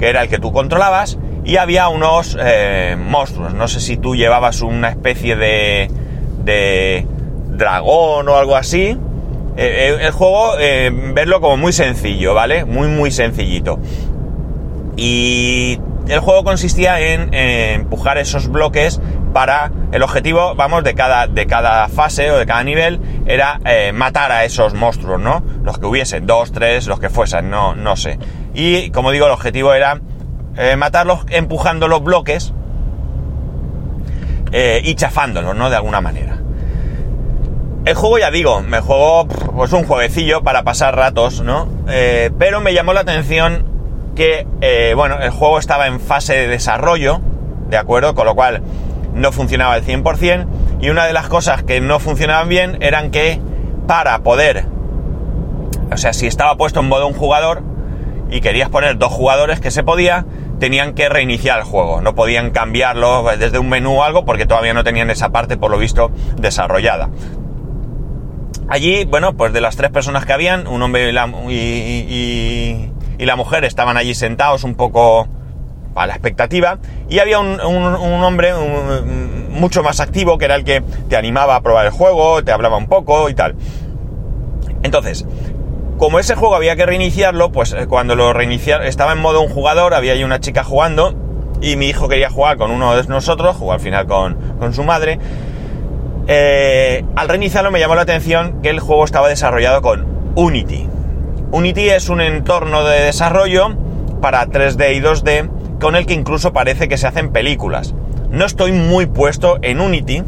que 0.00 0.08
era 0.08 0.22
el 0.22 0.28
que 0.28 0.38
tú 0.38 0.50
controlabas, 0.50 1.18
y 1.44 1.56
había 1.56 1.88
unos 1.88 2.36
eh, 2.40 2.96
monstruos. 2.98 3.54
No 3.54 3.68
sé 3.68 3.80
si 3.80 3.96
tú 3.96 4.16
llevabas 4.16 4.62
una 4.62 4.88
especie 4.88 5.36
de, 5.36 5.90
de 6.44 7.06
dragón 7.48 8.28
o 8.28 8.36
algo 8.36 8.56
así. 8.56 8.96
Eh, 9.56 9.96
eh, 9.96 9.98
el 10.00 10.10
juego, 10.12 10.54
verlo 11.14 11.40
como 11.40 11.56
muy 11.56 11.72
sencillo, 11.72 12.34
¿vale? 12.34 12.64
Muy, 12.64 12.88
muy 12.88 13.10
sencillito. 13.10 13.78
Y 14.96 15.78
el 16.08 16.20
juego 16.20 16.44
consistía 16.44 17.00
en, 17.00 17.32
empujar 17.32 18.18
esos 18.18 18.48
bloques 18.48 19.00
para 19.32 19.70
el 19.92 20.02
objetivo, 20.02 20.54
vamos, 20.56 20.82
de 20.82 20.94
cada, 20.94 21.26
de 21.26 21.46
cada 21.46 21.88
fase 21.88 22.30
o 22.30 22.38
de 22.38 22.46
cada 22.46 22.64
nivel 22.64 23.00
era 23.26 23.60
matar 23.94 24.32
a 24.32 24.44
esos 24.44 24.74
monstruos, 24.74 25.20
¿no? 25.20 25.42
Los 25.62 25.78
que 25.78 25.86
hubiesen, 25.86 26.26
dos, 26.26 26.52
tres, 26.52 26.86
los 26.86 27.00
que 27.00 27.10
fuesen, 27.10 27.50
no, 27.50 27.74
no 27.74 27.96
sé. 27.96 28.18
Y 28.54 28.90
como 28.90 29.10
digo, 29.10 29.26
el 29.26 29.32
objetivo 29.32 29.74
era 29.74 30.00
eh, 30.56 30.76
matarlos 30.76 31.20
empujando 31.30 31.88
los 31.88 32.02
bloques 32.02 32.52
eh, 34.52 34.80
y 34.84 34.94
chafándolos, 34.94 35.54
¿no? 35.54 35.70
De 35.70 35.76
alguna 35.76 36.00
manera. 36.00 36.38
El 37.84 37.94
juego, 37.94 38.18
ya 38.18 38.30
digo, 38.30 38.60
me 38.60 38.80
juego 38.80 39.26
pues 39.26 39.72
un 39.72 39.84
jueguecillo 39.84 40.42
para 40.42 40.64
pasar 40.64 40.96
ratos, 40.96 41.40
¿no? 41.40 41.68
Eh, 41.88 42.30
pero 42.38 42.60
me 42.60 42.74
llamó 42.74 42.92
la 42.92 43.00
atención 43.00 43.64
que, 44.14 44.46
bueno, 44.94 45.18
el 45.20 45.30
juego 45.30 45.58
estaba 45.58 45.86
en 45.86 45.98
fase 45.98 46.34
de 46.34 46.46
desarrollo, 46.46 47.22
¿de 47.70 47.78
acuerdo? 47.78 48.14
Con 48.14 48.26
lo 48.26 48.34
cual 48.34 48.60
no 49.14 49.32
funcionaba 49.32 49.72
al 49.72 49.84
100%. 49.84 50.46
Y 50.80 50.90
una 50.90 51.06
de 51.06 51.14
las 51.14 51.28
cosas 51.28 51.62
que 51.62 51.80
no 51.80 52.00
funcionaban 52.00 52.48
bien 52.48 52.76
eran 52.80 53.10
que 53.10 53.40
para 53.86 54.18
poder, 54.18 54.66
o 55.90 55.96
sea, 55.96 56.12
si 56.12 56.26
estaba 56.26 56.56
puesto 56.56 56.80
en 56.80 56.88
modo 56.88 57.06
un 57.06 57.14
jugador, 57.14 57.62
y 58.30 58.40
querías 58.40 58.68
poner 58.68 58.98
dos 58.98 59.12
jugadores 59.12 59.60
que 59.60 59.70
se 59.70 59.82
podía, 59.82 60.24
tenían 60.58 60.94
que 60.94 61.08
reiniciar 61.08 61.58
el 61.58 61.64
juego. 61.64 62.00
No 62.00 62.14
podían 62.14 62.50
cambiarlo 62.50 63.24
desde 63.38 63.58
un 63.58 63.68
menú 63.68 64.00
o 64.00 64.04
algo 64.04 64.24
porque 64.24 64.46
todavía 64.46 64.74
no 64.74 64.84
tenían 64.84 65.10
esa 65.10 65.30
parte, 65.30 65.56
por 65.56 65.70
lo 65.70 65.78
visto, 65.78 66.10
desarrollada. 66.36 67.10
Allí, 68.68 69.04
bueno, 69.04 69.36
pues 69.36 69.52
de 69.52 69.60
las 69.60 69.76
tres 69.76 69.90
personas 69.90 70.24
que 70.24 70.32
habían, 70.32 70.66
un 70.66 70.80
hombre 70.82 71.08
y 71.08 71.12
la, 71.12 71.26
mujer 73.36 73.64
estaban 73.64 73.96
allí 73.96 74.14
sentados 74.14 74.62
un 74.62 74.74
poco 74.74 75.26
a 75.96 76.06
la 76.06 76.12
expectativa 76.12 76.78
y 77.08 77.18
había 77.18 77.40
un 77.40 77.60
hombre 77.60 78.52
mucho 79.50 79.82
más 79.82 79.98
activo 79.98 80.38
que 80.38 80.44
era 80.44 80.54
el 80.54 80.64
que 80.64 80.82
te 81.08 81.16
animaba 81.16 81.56
a 81.56 81.60
probar 81.62 81.86
el 81.86 81.92
juego, 81.92 82.44
te 82.44 82.52
hablaba 82.52 82.76
un 82.76 82.86
poco 82.86 83.28
y 83.28 83.34
tal. 83.34 83.56
Entonces, 84.82 85.26
como 86.00 86.18
ese 86.18 86.34
juego 86.34 86.54
había 86.54 86.76
que 86.76 86.86
reiniciarlo, 86.86 87.52
pues 87.52 87.74
eh, 87.74 87.86
cuando 87.86 88.16
lo 88.16 88.32
reiniciar 88.32 88.86
estaba 88.86 89.12
en 89.12 89.18
modo 89.18 89.42
un 89.42 89.50
jugador, 89.50 89.92
había 89.92 90.14
ahí 90.14 90.24
una 90.24 90.40
chica 90.40 90.64
jugando 90.64 91.14
y 91.60 91.76
mi 91.76 91.88
hijo 91.88 92.08
quería 92.08 92.30
jugar 92.30 92.56
con 92.56 92.70
uno 92.70 92.96
de 92.96 93.06
nosotros, 93.06 93.54
jugó 93.54 93.74
al 93.74 93.80
final 93.80 94.06
con, 94.06 94.72
su 94.72 94.82
madre. 94.82 95.18
Eh, 96.26 97.04
al 97.16 97.28
reiniciarlo 97.28 97.70
me 97.70 97.80
llamó 97.80 97.96
la 97.96 98.02
atención 98.02 98.62
que 98.62 98.70
el 98.70 98.80
juego 98.80 99.04
estaba 99.04 99.28
desarrollado 99.28 99.82
con 99.82 100.06
Unity. 100.36 100.88
Unity 101.52 101.90
es 101.90 102.08
un 102.08 102.22
entorno 102.22 102.82
de 102.84 103.00
desarrollo 103.00 103.76
para 104.22 104.46
3D 104.46 104.96
y 104.96 105.00
2D 105.02 105.78
con 105.80 105.96
el 105.96 106.06
que 106.06 106.14
incluso 106.14 106.54
parece 106.54 106.88
que 106.88 106.96
se 106.96 107.08
hacen 107.08 107.30
películas. 107.30 107.94
No 108.30 108.46
estoy 108.46 108.72
muy 108.72 109.04
puesto 109.04 109.58
en 109.60 109.82
Unity, 109.82 110.22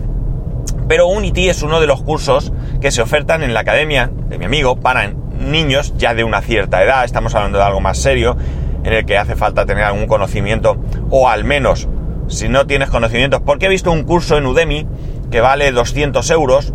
pero 0.87 1.07
Unity 1.07 1.49
es 1.49 1.63
uno 1.63 1.81
de 1.81 1.87
los 1.87 2.03
cursos 2.03 2.53
que 2.83 2.91
se 2.91 3.01
ofertan 3.01 3.43
en 3.43 3.55
la 3.55 3.61
academia 3.61 4.11
de 4.29 4.37
mi 4.37 4.45
amigo 4.45 4.77
para 4.77 5.05
niños 5.43 5.95
ya 5.97 6.15
de 6.15 6.25
una 6.25 6.41
cierta 6.41 6.83
edad, 6.83 7.05
estamos 7.05 7.35
hablando 7.35 7.59
de 7.59 7.65
algo 7.65 7.81
más 7.81 7.99
serio, 7.99 8.37
en 8.85 8.93
el 8.93 9.07
que 9.07 9.19
hace 9.19 9.37
falta 9.37 9.67
tener 9.67 9.85
algún 9.85 10.07
conocimiento, 10.07 10.77
o 11.11 11.29
al 11.29 11.45
menos, 11.45 11.89
si 12.29 12.49
no 12.49 12.67
tienes 12.67 12.91
conocimientos, 12.91 13.41
porque 13.45 13.67
he 13.67 13.69
visto 13.69 13.93
un 13.93 14.05
curso 14.05 14.37
en 14.37 14.47
Udemy 14.47 14.87
que 15.31 15.41
vale 15.41 15.71
200 15.73 16.31
euros, 16.31 16.73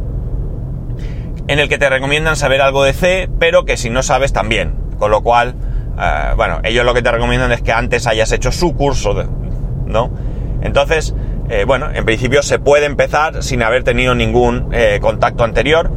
en 1.48 1.60
el 1.60 1.70
que 1.70 1.78
te 1.78 1.90
recomiendan 1.90 2.36
saber 2.36 2.62
algo 2.62 2.84
de 2.84 2.94
C, 2.94 3.30
pero 3.40 3.66
que 3.66 3.78
si 3.78 3.90
no 3.90 4.04
sabes 4.04 4.34
también, 4.34 4.76
con 5.00 5.12
lo 5.12 5.22
cual, 5.22 5.56
eh, 6.00 6.34
bueno, 6.36 6.60
ellos 6.64 6.86
lo 6.86 6.94
que 6.94 7.02
te 7.02 7.12
recomiendan 7.12 7.52
es 7.52 7.62
que 7.62 7.72
antes 7.72 8.08
hayas 8.08 8.32
hecho 8.32 8.52
su 8.52 8.74
curso, 8.76 9.14
¿no? 9.86 10.12
Entonces, 10.62 11.14
eh, 11.50 11.64
bueno, 11.66 11.90
en 11.94 12.04
principio 12.04 12.44
se 12.44 12.60
puede 12.60 12.86
empezar 12.86 13.42
sin 13.44 13.64
haber 13.64 13.84
tenido 13.84 14.14
ningún 14.14 14.70
eh, 14.74 15.00
contacto 15.02 15.46
anterior, 15.46 15.90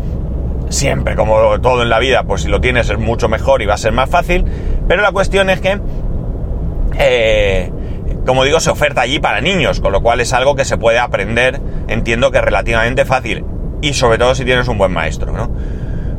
siempre, 0.70 1.16
como 1.16 1.60
todo 1.60 1.82
en 1.82 1.90
la 1.90 1.98
vida, 1.98 2.22
pues 2.22 2.42
si 2.42 2.48
lo 2.48 2.60
tienes 2.60 2.88
es 2.88 2.98
mucho 2.98 3.28
mejor 3.28 3.60
y 3.60 3.66
va 3.66 3.74
a 3.74 3.78
ser 3.78 3.92
más 3.92 4.08
fácil. 4.08 4.44
Pero 4.88 5.02
la 5.02 5.12
cuestión 5.12 5.50
es 5.50 5.60
que, 5.60 5.78
eh, 6.98 7.70
como 8.24 8.44
digo, 8.44 8.60
se 8.60 8.70
oferta 8.70 9.02
allí 9.02 9.18
para 9.18 9.40
niños, 9.40 9.80
con 9.80 9.92
lo 9.92 10.00
cual 10.00 10.20
es 10.20 10.32
algo 10.32 10.54
que 10.54 10.64
se 10.64 10.78
puede 10.78 10.98
aprender, 10.98 11.60
entiendo 11.88 12.30
que 12.30 12.40
relativamente 12.40 13.04
fácil. 13.04 13.44
Y 13.82 13.94
sobre 13.94 14.18
todo 14.18 14.34
si 14.34 14.44
tienes 14.44 14.68
un 14.68 14.78
buen 14.78 14.92
maestro, 14.92 15.32
¿no? 15.32 15.50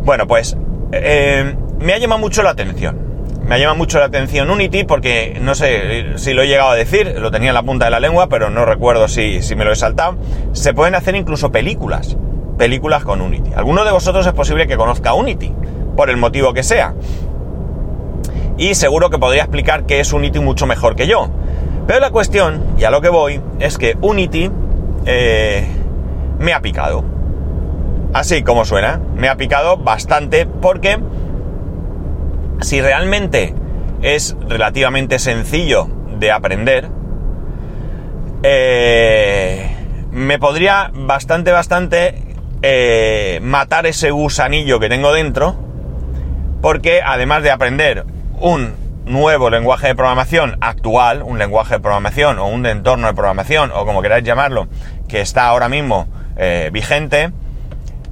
Bueno, 0.03 0.27
pues 0.27 0.57
eh, 0.91 1.55
me 1.79 1.93
ha 1.93 1.97
llamado 1.97 2.19
mucho 2.19 2.43
la 2.43 2.51
atención. 2.51 3.09
me 3.43 3.59
llama 3.59 3.73
mucho 3.73 3.99
la 3.99 4.05
atención 4.05 4.49
Unity 4.49 4.83
porque 4.83 5.37
no 5.41 5.55
sé 5.55 6.17
si 6.17 6.33
lo 6.33 6.41
he 6.43 6.47
llegado 6.47 6.69
a 6.69 6.75
decir, 6.75 7.15
lo 7.19 7.31
tenía 7.31 7.49
en 7.49 7.55
la 7.55 7.63
punta 7.63 7.85
de 7.85 7.91
la 7.91 7.99
lengua, 7.99 8.29
pero 8.29 8.49
no 8.49 8.65
recuerdo 8.65 9.07
si, 9.07 9.41
si 9.41 9.55
me 9.55 9.65
lo 9.65 9.71
he 9.71 9.75
saltado. 9.75 10.17
Se 10.53 10.73
pueden 10.73 10.95
hacer 10.95 11.15
incluso 11.15 11.51
películas, 11.51 12.17
películas 12.61 13.03
con 13.03 13.21
Unity. 13.21 13.53
Alguno 13.55 13.83
de 13.83 13.91
vosotros 13.91 14.27
es 14.27 14.33
posible 14.33 14.67
que 14.67 14.77
conozca 14.77 15.15
Unity, 15.15 15.51
por 15.97 16.11
el 16.11 16.17
motivo 16.17 16.53
que 16.53 16.61
sea. 16.61 16.93
Y 18.55 18.75
seguro 18.75 19.09
que 19.09 19.17
podría 19.17 19.41
explicar 19.41 19.87
qué 19.87 19.99
es 19.99 20.13
Unity 20.13 20.39
mucho 20.41 20.67
mejor 20.67 20.95
que 20.95 21.07
yo. 21.07 21.27
Pero 21.87 21.99
la 21.99 22.11
cuestión, 22.11 22.63
y 22.77 22.83
a 22.83 22.91
lo 22.91 23.01
que 23.01 23.09
voy, 23.09 23.41
es 23.59 23.79
que 23.79 23.97
Unity 23.99 24.51
eh, 25.07 25.65
me 26.37 26.53
ha 26.53 26.61
picado. 26.61 27.03
Así 28.13 28.43
como 28.43 28.63
suena, 28.63 29.01
me 29.15 29.27
ha 29.27 29.37
picado 29.37 29.77
bastante 29.77 30.45
porque 30.45 30.99
si 32.61 32.79
realmente 32.79 33.55
es 34.03 34.37
relativamente 34.47 35.17
sencillo 35.17 35.87
de 36.19 36.31
aprender, 36.31 36.89
eh, 38.43 39.75
me 40.11 40.37
podría 40.37 40.91
bastante, 40.93 41.51
bastante 41.51 42.30
eh, 42.61 43.39
matar 43.41 43.85
ese 43.85 44.11
gusanillo 44.11 44.79
que 44.79 44.89
tengo 44.89 45.13
dentro, 45.13 45.55
porque 46.61 47.01
además 47.03 47.43
de 47.43 47.51
aprender 47.51 48.05
un 48.39 48.75
nuevo 49.05 49.49
lenguaje 49.49 49.87
de 49.87 49.95
programación 49.95 50.57
actual, 50.61 51.23
un 51.23 51.39
lenguaje 51.39 51.75
de 51.75 51.79
programación 51.79 52.39
o 52.39 52.47
un 52.47 52.65
entorno 52.65 53.07
de 53.07 53.13
programación, 53.13 53.71
o 53.73 53.85
como 53.85 54.01
queráis 54.01 54.23
llamarlo, 54.23 54.67
que 55.07 55.21
está 55.21 55.47
ahora 55.47 55.69
mismo 55.69 56.07
eh, 56.37 56.69
vigente, 56.71 57.31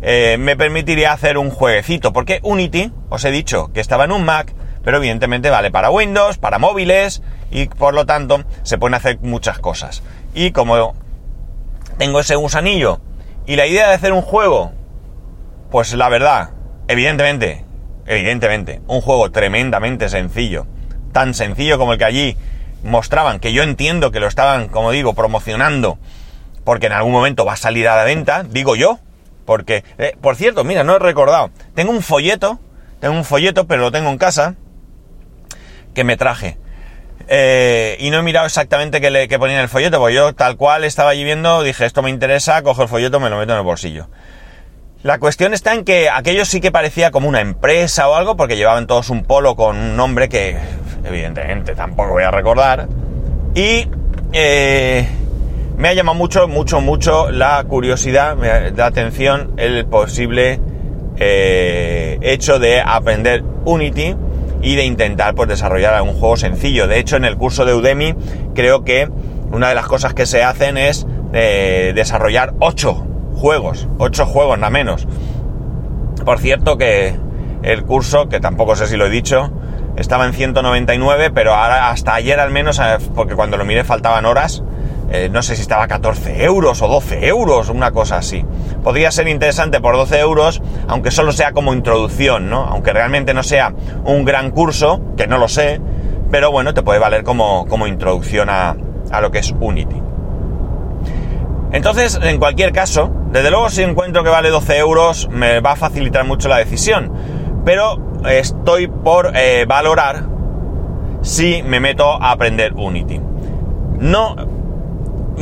eh, 0.02 0.38
me 0.40 0.56
permitiría 0.56 1.12
hacer 1.12 1.38
un 1.38 1.52
jueguecito, 1.52 2.12
porque 2.12 2.40
Unity, 2.42 2.92
os 3.10 3.24
he 3.26 3.32
dicho 3.32 3.72
que 3.74 3.82
estaba 3.82 4.06
en 4.06 4.12
un 4.12 4.26
Mac, 4.26 4.54
pero 4.84 4.98
evidentemente 4.98 5.50
vale 5.50 5.72
para 5.72 5.92
Windows, 5.92 6.38
para 6.38 6.58
móviles, 6.58 7.22
y 7.52 7.68
por 7.68 7.94
lo 7.94 8.06
tanto 8.06 8.44
se 8.64 8.78
pueden 8.78 8.96
hacer 8.96 9.20
muchas 9.22 9.60
cosas. 9.60 10.02
Y 10.34 10.52
como 10.52 10.96
tengo 11.98 12.20
ese 12.20 12.36
gusanillo 12.36 13.02
y 13.50 13.56
la 13.56 13.66
idea 13.66 13.88
de 13.88 13.96
hacer 13.96 14.14
un 14.14 14.22
juego, 14.22 14.74
pues 15.72 15.92
la 15.96 16.08
verdad, 16.08 16.52
evidentemente, 16.88 17.66
evidentemente, 18.06 18.80
un 18.86 19.02
juego 19.02 19.32
tremendamente 19.32 20.08
sencillo, 20.08 20.68
tan 21.14 21.34
sencillo 21.34 21.80
como 21.80 21.94
el 21.94 21.98
que 21.98 22.06
allí 22.06 22.38
mostraban, 22.84 23.40
que 23.40 23.52
yo 23.52 23.64
entiendo 23.64 24.12
que 24.12 24.20
lo 24.20 24.28
estaban, 24.28 24.68
como 24.68 24.92
digo, 24.92 25.16
promocionando, 25.16 25.98
porque 26.64 26.86
en 26.86 26.92
algún 26.92 27.12
momento 27.12 27.44
va 27.44 27.54
a 27.54 27.58
salir 27.58 27.88
a 27.88 27.96
la 27.96 28.04
venta, 28.04 28.44
digo 28.44 28.76
yo, 28.76 29.00
porque, 29.48 29.84
eh, 29.98 30.16
por 30.22 30.36
cierto, 30.36 30.64
mira, 30.64 30.84
no 30.84 30.98
he 30.98 31.00
recordado. 31.00 31.50
Tengo 31.74 31.90
un 31.90 32.04
folleto, 32.04 32.60
tengo 33.00 33.16
un 33.16 33.26
folleto, 33.26 33.66
pero 33.66 33.82
lo 33.82 33.92
tengo 33.92 34.12
en 34.12 34.20
casa, 34.20 34.58
que 35.96 36.04
me 36.04 36.18
traje. 36.18 36.60
Eh, 37.32 37.96
y 38.00 38.10
no 38.10 38.18
he 38.18 38.24
mirado 38.24 38.48
exactamente 38.48 39.00
qué, 39.00 39.12
le, 39.12 39.28
ponía 39.38 39.58
en 39.58 39.62
el 39.62 39.70
folleto, 39.70 40.00
porque 40.00 40.16
yo 40.16 40.34
tal 40.34 40.58
cual 40.58 40.84
estaba 40.84 41.12
allí 41.12 41.24
viendo, 41.24 41.62
dije, 41.62 41.86
esto 41.86 42.02
me 42.02 42.10
interesa, 42.10 42.64
cojo 42.64 42.82
el 42.82 42.88
folleto, 42.90 43.20
me 43.20 43.30
lo 43.30 43.38
meto 43.38 43.52
en 43.54 43.60
el 43.60 43.64
bolsillo. 43.64 44.08
La 45.04 45.20
cuestión 45.20 45.54
está 45.54 45.76
en 45.76 45.86
que 45.86 46.10
aquello 46.10 46.44
sí 46.44 46.60
que 46.60 46.72
parecía 46.72 47.12
como 47.12 47.30
una 47.30 47.40
empresa 47.40 48.10
o 48.10 48.16
algo, 48.16 48.36
porque 48.36 48.58
llevaban 48.58 48.88
todos 48.88 49.12
un 49.12 49.24
polo 49.24 49.56
con 49.56 49.78
un 49.78 49.96
nombre 49.96 50.28
que 50.28 50.58
evidentemente 51.06 51.76
tampoco 51.76 52.14
voy 52.14 52.24
a 52.24 52.32
recordar. 52.32 52.88
Y 53.54 53.88
eh, 54.34 55.08
me 55.78 55.90
ha 55.90 55.94
llamado 55.94 56.18
mucho, 56.18 56.48
mucho, 56.48 56.82
mucho 56.82 57.30
la 57.30 57.64
curiosidad, 57.64 58.38
la 58.76 58.86
atención, 58.88 59.54
el 59.58 59.86
posible 59.86 60.60
eh, 61.18 62.18
hecho 62.24 62.58
de 62.58 62.82
aprender 62.82 63.44
Unity 63.66 64.16
y 64.62 64.76
de 64.76 64.86
intentar 64.86 65.36
pues, 65.36 65.50
desarrollar 65.50 65.94
algún 65.94 66.14
juego 66.14 66.38
sencillo. 66.38 66.88
De 66.88 67.00
hecho, 67.00 67.16
en 67.16 67.26
el 67.26 67.38
curso 67.38 67.66
de 67.66 67.74
Udemy 67.74 68.16
creo 68.54 68.84
que 68.84 69.10
una 69.52 69.70
de 69.70 69.76
las 69.76 69.88
cosas 69.88 70.14
que 70.14 70.26
se 70.26 70.44
hacen 70.44 70.78
es 70.78 71.08
eh, 71.34 71.94
desarrollar 71.96 72.54
8 72.60 73.08
juegos, 73.36 73.88
8 73.98 74.26
juegos 74.26 74.58
nada 74.58 74.70
menos. 74.70 75.08
Por 76.26 76.40
cierto 76.40 76.78
que 76.78 77.16
el 77.64 77.84
curso, 77.84 78.30
que 78.30 78.40
tampoco 78.40 78.76
sé 78.76 78.88
si 78.88 78.98
lo 78.98 79.06
he 79.06 79.10
dicho, 79.10 79.52
estaba 79.96 80.26
en 80.26 80.34
199, 80.34 81.32
pero 81.32 81.54
ahora 81.54 81.90
hasta 81.90 82.14
ayer 82.14 82.40
al 82.40 82.52
menos, 82.52 82.80
eh, 82.80 82.98
porque 83.16 83.36
cuando 83.36 83.58
lo 83.58 83.66
miré 83.66 83.84
faltaban 83.84 84.26
horas, 84.26 84.64
eh, 85.12 85.30
no 85.32 85.42
sé 85.42 85.56
si 85.56 85.62
estaba 85.62 85.84
a 85.84 85.88
14 85.88 86.44
euros 86.44 86.82
o 86.82 86.88
12 86.88 87.28
euros, 87.28 87.70
una 87.70 87.92
cosa 87.92 88.18
así. 88.18 88.46
Podría 88.84 89.12
ser 89.12 89.28
interesante 89.28 89.82
por 89.82 89.96
12 89.96 90.20
euros, 90.20 90.62
aunque 90.88 91.12
solo 91.12 91.32
sea 91.32 91.52
como 91.52 91.74
introducción, 91.74 92.50
¿no? 92.50 92.66
Aunque 92.66 92.94
realmente 92.94 93.34
no 93.34 93.44
sea 93.44 93.74
un 94.06 94.26
gran 94.26 94.52
curso, 94.52 95.02
que 95.18 95.28
no 95.28 95.38
lo 95.38 95.48
sé, 95.48 95.82
pero 96.32 96.52
bueno, 96.52 96.74
te 96.74 96.84
puede 96.84 97.00
valer 97.00 97.24
como, 97.24 97.66
como 97.68 97.88
introducción 97.88 98.50
a, 98.50 98.76
a 99.12 99.22
lo 99.22 99.32
que 99.32 99.40
es 99.40 99.54
Unity. 99.60 100.02
Entonces, 101.72 102.20
en 102.22 102.40
cualquier 102.40 102.72
caso, 102.72 103.12
desde 103.32 103.52
luego 103.52 103.70
si 103.70 103.84
encuentro 103.84 104.24
que 104.24 104.30
vale 104.30 104.50
12 104.50 104.78
euros, 104.78 105.30
me 105.32 105.60
va 105.60 105.74
a 105.74 105.76
facilitar 105.76 106.26
mucho 106.26 106.50
la 106.50 106.58
decisión. 106.58 107.12
Pero 107.64 107.98
estoy 108.28 108.88
por 108.88 109.32
eh, 109.36 109.66
valorar 109.68 110.26
si 111.22 111.62
me 111.64 111.80
meto 111.80 112.22
a 112.22 112.32
aprender 112.32 112.74
Unity. 112.74 113.22
No 114.00 114.36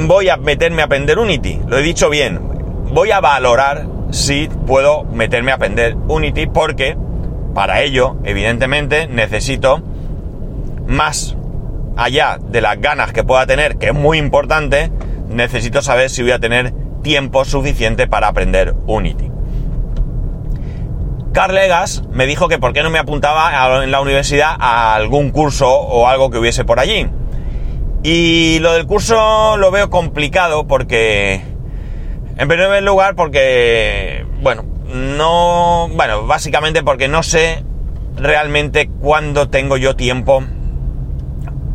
voy 0.05 0.29
a 0.29 0.37
meterme 0.37 0.81
a 0.83 0.85
aprender 0.85 1.17
Unity, 1.17 1.59
lo 1.67 1.77
he 1.77 1.81
dicho 1.81 2.09
bien, 2.09 2.39
voy 2.91 3.11
a 3.11 3.19
valorar 3.19 3.87
si 4.11 4.47
puedo 4.67 5.03
meterme 5.05 5.51
a 5.51 5.55
aprender 5.55 5.95
Unity 6.07 6.47
porque 6.47 6.95
para 7.55 7.81
ello, 7.81 8.17
evidentemente, 8.23 9.07
necesito 9.07 9.81
más 10.85 11.35
allá 11.95 12.37
de 12.39 12.61
las 12.61 12.79
ganas 12.79 13.11
que 13.11 13.23
pueda 13.23 13.47
tener, 13.47 13.77
que 13.77 13.87
es 13.87 13.93
muy 13.95 14.19
importante, 14.19 14.91
necesito 15.27 15.81
saber 15.81 16.11
si 16.11 16.21
voy 16.21 16.31
a 16.31 16.39
tener 16.39 16.71
tiempo 17.01 17.45
suficiente 17.45 18.05
para 18.05 18.27
aprender 18.27 18.75
Unity. 18.85 19.31
Carl 21.33 21.55
Legas 21.55 22.03
me 22.11 22.25
dijo 22.27 22.47
que 22.47 22.59
por 22.59 22.73
qué 22.73 22.83
no 22.83 22.89
me 22.91 22.99
apuntaba 22.99 23.83
en 23.83 23.91
la 23.91 24.01
universidad 24.01 24.55
a 24.59 24.95
algún 24.95 25.31
curso 25.31 25.67
o 25.67 26.07
algo 26.07 26.29
que 26.29 26.37
hubiese 26.37 26.63
por 26.63 26.79
allí. 26.79 27.07
Y 28.03 28.59
lo 28.59 28.73
del 28.73 28.85
curso 28.85 29.57
lo 29.57 29.71
veo 29.71 29.89
complicado 29.89 30.67
porque, 30.67 31.41
en 32.37 32.47
primer 32.47 32.83
lugar, 32.83 33.15
porque, 33.15 34.25
bueno, 34.41 34.63
no, 34.93 35.89
bueno, 35.93 36.25
básicamente 36.25 36.83
porque 36.83 37.07
no 37.07 37.23
sé 37.23 37.63
realmente 38.15 38.89
cuándo 38.89 39.49
tengo 39.49 39.77
yo 39.77 39.95
tiempo 39.95 40.43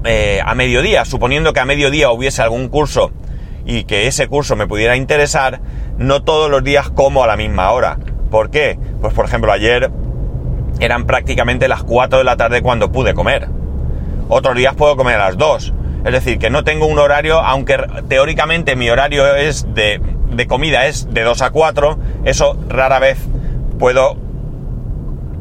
eh, 0.04 0.40
a 0.44 0.54
mediodía. 0.54 1.04
Suponiendo 1.04 1.52
que 1.52 1.60
a 1.60 1.64
mediodía 1.64 2.10
hubiese 2.10 2.42
algún 2.42 2.68
curso 2.68 3.12
y 3.64 3.84
que 3.84 4.06
ese 4.06 4.26
curso 4.28 4.56
me 4.56 4.66
pudiera 4.66 4.96
interesar, 4.96 5.60
no 5.98 6.22
todos 6.22 6.50
los 6.50 6.64
días 6.64 6.90
como 6.90 7.22
a 7.22 7.26
la 7.26 7.36
misma 7.36 7.70
hora. 7.70 7.98
¿Por 8.30 8.50
qué? 8.50 8.78
Pues 9.00 9.12
por 9.14 9.26
ejemplo 9.26 9.52
ayer 9.52 9.90
eran 10.80 11.06
prácticamente 11.06 11.68
las 11.68 11.84
4 11.84 12.18
de 12.18 12.24
la 12.24 12.36
tarde 12.36 12.62
cuando 12.62 12.90
pude 12.90 13.14
comer. 13.14 13.48
Otros 14.28 14.56
días 14.56 14.74
puedo 14.74 14.96
comer 14.96 15.16
a 15.16 15.26
las 15.26 15.36
2. 15.36 15.74
Es 16.04 16.12
decir, 16.12 16.38
que 16.38 16.50
no 16.50 16.64
tengo 16.64 16.86
un 16.86 16.98
horario, 16.98 17.38
aunque 17.40 17.78
teóricamente 18.08 18.74
mi 18.74 18.90
horario 18.90 19.36
es 19.36 19.66
de, 19.74 20.00
comida 20.48 20.86
es 20.86 21.12
de 21.12 21.22
2 21.22 21.42
a 21.42 21.50
4, 21.50 21.98
eso 22.24 22.58
rara 22.68 22.98
vez 22.98 23.18
puedo 23.78 24.16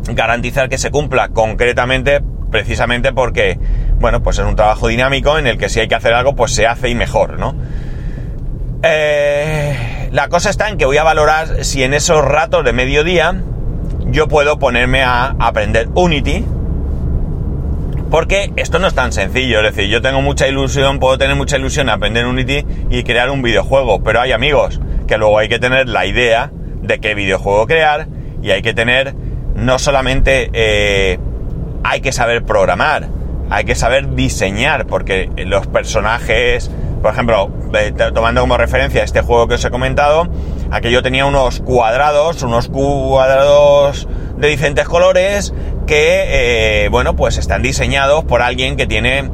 garantizar 0.09 0.69
que 0.69 0.77
se 0.77 0.91
cumpla 0.91 1.29
concretamente 1.29 2.21
precisamente 2.51 3.13
porque, 3.13 3.57
bueno, 3.99 4.21
pues 4.21 4.37
es 4.37 4.45
un 4.45 4.55
trabajo 4.55 4.87
dinámico 4.87 5.39
en 5.39 5.47
el 5.47 5.57
que 5.57 5.69
si 5.69 5.79
hay 5.79 5.87
que 5.87 5.95
hacer 5.95 6.13
algo, 6.13 6.35
pues 6.35 6.53
se 6.53 6.67
hace 6.67 6.89
y 6.89 6.95
mejor, 6.95 7.39
¿no? 7.39 7.55
Eh, 8.83 10.09
la 10.11 10.27
cosa 10.27 10.49
está 10.49 10.69
en 10.69 10.77
que 10.77 10.85
voy 10.85 10.97
a 10.97 11.03
valorar 11.03 11.63
si 11.63 11.83
en 11.83 11.93
esos 11.93 12.23
ratos 12.23 12.65
de 12.65 12.73
mediodía 12.73 13.41
yo 14.05 14.27
puedo 14.27 14.59
ponerme 14.59 15.03
a 15.03 15.35
aprender 15.39 15.87
Unity, 15.93 16.45
porque 18.11 18.51
esto 18.57 18.77
no 18.77 18.87
es 18.87 18.93
tan 18.93 19.13
sencillo, 19.13 19.61
es 19.61 19.73
decir, 19.73 19.89
yo 19.89 20.01
tengo 20.01 20.21
mucha 20.21 20.45
ilusión, 20.45 20.99
puedo 20.99 21.17
tener 21.17 21.37
mucha 21.37 21.57
ilusión 21.57 21.87
en 21.87 21.95
aprender 21.95 22.25
Unity 22.25 22.65
y 22.89 23.03
crear 23.03 23.31
un 23.31 23.41
videojuego, 23.41 24.03
pero 24.03 24.19
hay 24.19 24.33
amigos 24.33 24.81
que 25.07 25.17
luego 25.17 25.39
hay 25.39 25.47
que 25.47 25.59
tener 25.59 25.87
la 25.87 26.05
idea 26.05 26.51
de 26.81 26.99
qué 26.99 27.15
videojuego 27.15 27.65
crear 27.67 28.07
y 28.43 28.51
hay 28.51 28.61
que 28.61 28.73
tener 28.73 29.15
no 29.55 29.79
solamente 29.79 30.49
eh, 30.51 31.19
hay 31.85 32.01
que 32.01 32.11
saber 32.11 32.43
programar, 32.43 33.07
hay 33.49 33.63
que 33.63 33.75
saber 33.75 34.13
diseñar, 34.13 34.87
porque 34.87 35.29
los 35.45 35.67
personajes, 35.67 36.69
por 37.01 37.13
ejemplo, 37.13 37.49
eh, 37.73 37.93
tomando 38.13 38.41
como 38.41 38.57
referencia 38.57 39.03
este 39.03 39.21
juego 39.21 39.47
que 39.47 39.55
os 39.55 39.63
he 39.63 39.71
comentado, 39.71 40.27
aquello 40.69 41.01
tenía 41.01 41.25
unos 41.25 41.61
cuadrados, 41.61 42.43
unos 42.43 42.67
cuadrados 42.67 44.07
de 44.41 44.47
diferentes 44.47 44.87
colores 44.87 45.53
que, 45.87 46.85
eh, 46.85 46.89
bueno, 46.89 47.15
pues 47.15 47.37
están 47.37 47.61
diseñados 47.61 48.25
por 48.25 48.41
alguien 48.41 48.75
que 48.75 48.87
tiene 48.87 49.29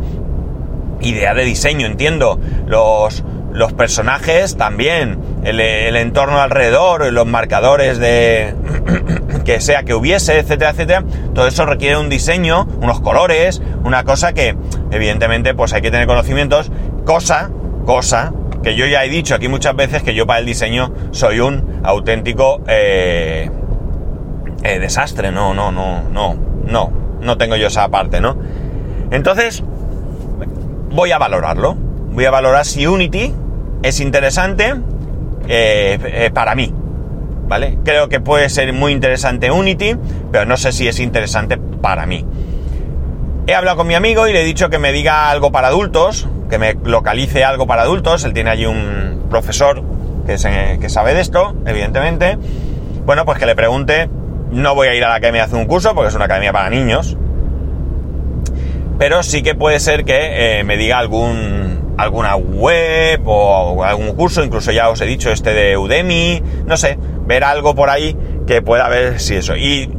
idea 1.02 1.34
de 1.34 1.46
diseño, 1.46 1.88
entiendo. 1.88 2.40
Los, 2.66 3.24
los 3.54 3.74
personajes 3.74 4.58
también, 4.58 5.20
el, 5.44 5.96
entorno 5.96 6.40
alrededor, 6.40 7.12
los 7.12 7.26
marcadores 7.26 7.98
de 8.00 8.54
que 9.46 9.62
sea 9.62 9.84
que 9.84 9.94
hubiese, 9.94 10.40
etcétera, 10.40 10.72
etcétera, 10.72 11.04
todo 11.34 11.48
eso 11.48 11.66
requiere 11.66 11.98
un 11.98 12.10
diseño, 12.10 12.68
unos 12.82 13.00
colores, 13.00 13.62
una 13.84 14.04
cosa 14.04 14.34
que 14.34 14.56
evidentemente 14.92 15.54
pues 15.54 15.72
hay 15.74 15.82
que 15.82 15.90
tener 15.90 16.06
conocimientos, 16.06 16.70
cosa, 17.06 17.50
cosa 17.86 18.34
que 18.62 18.76
yo 18.76 18.86
ya 18.86 19.06
he 19.06 19.10
dicho 19.10 19.36
aquí 19.36 19.48
muchas 19.48 19.76
veces 19.76 20.04
que 20.04 20.14
yo 20.14 20.28
para 20.28 20.40
el 20.40 20.46
diseño 20.46 20.94
soy 21.12 21.40
un 21.40 21.80
auténtico 21.84 22.62
eh, 22.68 23.50
eh, 24.64 24.80
desastre, 24.80 25.32
no, 25.32 25.54
no, 25.54 25.72
no, 25.72 26.04
no, 26.12 26.36
no, 26.66 26.92
no 27.22 27.38
tengo 27.38 27.56
yo 27.56 27.68
esa 27.68 27.88
parte, 27.90 28.22
¿no? 28.22 28.38
Entonces, 29.12 29.64
voy 30.90 31.12
a 31.12 31.18
valorarlo, 31.18 31.76
voy 32.12 32.26
a 32.26 32.32
valorar 32.32 32.66
si 32.66 32.86
Unity 32.88 33.34
es 33.84 34.00
interesante 34.00 34.74
eh, 35.48 36.32
para 36.34 36.56
mí, 36.56 36.74
¿vale? 37.48 37.78
Creo 37.84 38.10
que 38.10 38.20
puede 38.20 38.50
ser 38.50 38.74
muy 38.74 38.92
interesante 38.92 39.52
Unity, 39.52 39.96
pero 40.32 40.46
no 40.46 40.58
sé 40.58 40.72
si 40.72 40.88
es 40.88 41.00
interesante 41.00 41.58
para 41.58 42.06
mí. 42.06 42.26
He 43.48 43.56
hablado 43.56 43.78
con 43.78 43.88
mi 43.88 43.96
amigo 43.96 44.28
y 44.28 44.34
le 44.34 44.42
he 44.42 44.46
dicho 44.46 44.70
que 44.70 44.78
me 44.78 44.92
diga 44.92 45.30
algo 45.30 45.54
para 45.54 45.70
adultos, 45.70 46.28
que 46.50 46.58
me 46.58 46.76
localice 46.84 47.46
algo 47.46 47.66
para 47.66 47.84
adultos. 47.84 48.26
Él 48.26 48.34
tiene 48.34 48.50
allí 48.50 48.66
un 48.66 49.28
profesor 49.30 49.84
que, 50.26 50.36
que 50.82 50.90
sabe 50.90 51.14
de 51.14 51.22
esto, 51.22 51.56
evidentemente. 51.66 52.38
Bueno, 53.06 53.24
pues 53.24 53.40
que 53.40 53.46
le 53.46 53.56
pregunte. 53.56 54.10
No 54.52 54.76
voy 54.76 54.88
a 54.88 54.96
ir 54.96 55.04
a 55.04 55.10
la 55.10 55.16
academia 55.16 55.44
a 55.44 55.46
hacer 55.46 55.58
un 55.58 55.66
curso 55.66 55.94
porque 55.94 56.10
es 56.10 56.16
una 56.16 56.26
academia 56.26 56.54
para 56.54 56.70
niños. 56.70 57.18
Pero 58.98 59.22
sí 59.24 59.44
que 59.44 59.54
puede 59.54 59.80
ser 59.80 60.06
que 60.06 60.60
eh, 60.60 60.64
me 60.64 60.76
diga 60.76 60.98
algún, 60.98 61.94
alguna 61.98 62.36
web 62.36 63.22
o 63.26 63.84
algún 63.84 64.14
curso, 64.16 64.44
incluso 64.44 64.72
ya 64.72 64.90
os 64.90 65.02
he 65.02 65.06
dicho 65.06 65.32
este 65.32 65.54
de 65.54 65.78
Udemy, 65.78 66.42
no 66.66 66.78
sé, 66.78 66.98
ver 67.26 67.44
algo 67.44 67.76
por 67.76 67.90
ahí 67.90 68.18
que 68.48 68.62
pueda 68.62 68.90
ver 68.90 69.20
si 69.20 69.36
eso. 69.36 69.56
Y 69.56 69.92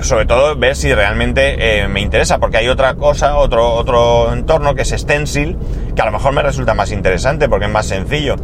sobre 0.00 0.26
todo 0.26 0.56
ver 0.56 0.76
si 0.76 0.94
realmente 0.94 1.80
eh, 1.82 1.88
me 1.88 2.00
interesa, 2.00 2.38
porque 2.38 2.58
hay 2.58 2.68
otra 2.68 2.94
cosa, 2.94 3.36
otro, 3.36 3.74
otro 3.74 4.32
entorno 4.32 4.74
que 4.74 4.82
es 4.82 4.90
Stencil, 4.90 5.56
que 5.94 6.02
a 6.02 6.06
lo 6.06 6.12
mejor 6.12 6.32
me 6.32 6.42
resulta 6.42 6.74
más 6.74 6.92
interesante 6.92 7.48
porque 7.48 7.66
es 7.66 7.72
más 7.72 7.86
sencillo. 7.86 8.36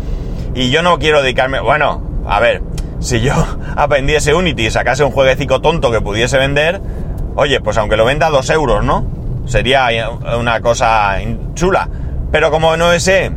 Y 0.54 0.70
yo 0.70 0.82
no 0.82 0.98
quiero 0.98 1.22
dedicarme, 1.22 1.60
bueno, 1.60 2.02
a 2.26 2.40
ver, 2.40 2.62
si 3.04 3.20
yo 3.20 3.34
aprendiese 3.76 4.34
Unity 4.34 4.66
y 4.66 4.70
sacase 4.70 5.04
un 5.04 5.12
jueguecito 5.12 5.60
tonto 5.60 5.92
que 5.92 6.00
pudiese 6.00 6.38
vender, 6.38 6.80
oye, 7.36 7.60
pues 7.60 7.76
aunque 7.76 7.96
lo 7.96 8.04
venda 8.04 8.26
a 8.26 8.30
dos 8.30 8.50
euros, 8.50 8.84
¿no? 8.84 9.06
Sería 9.46 9.88
una 10.10 10.60
cosa 10.60 11.18
chula. 11.54 11.88
Pero 12.32 12.50
como 12.50 12.76
no 12.76 12.92
ese, 12.92 13.30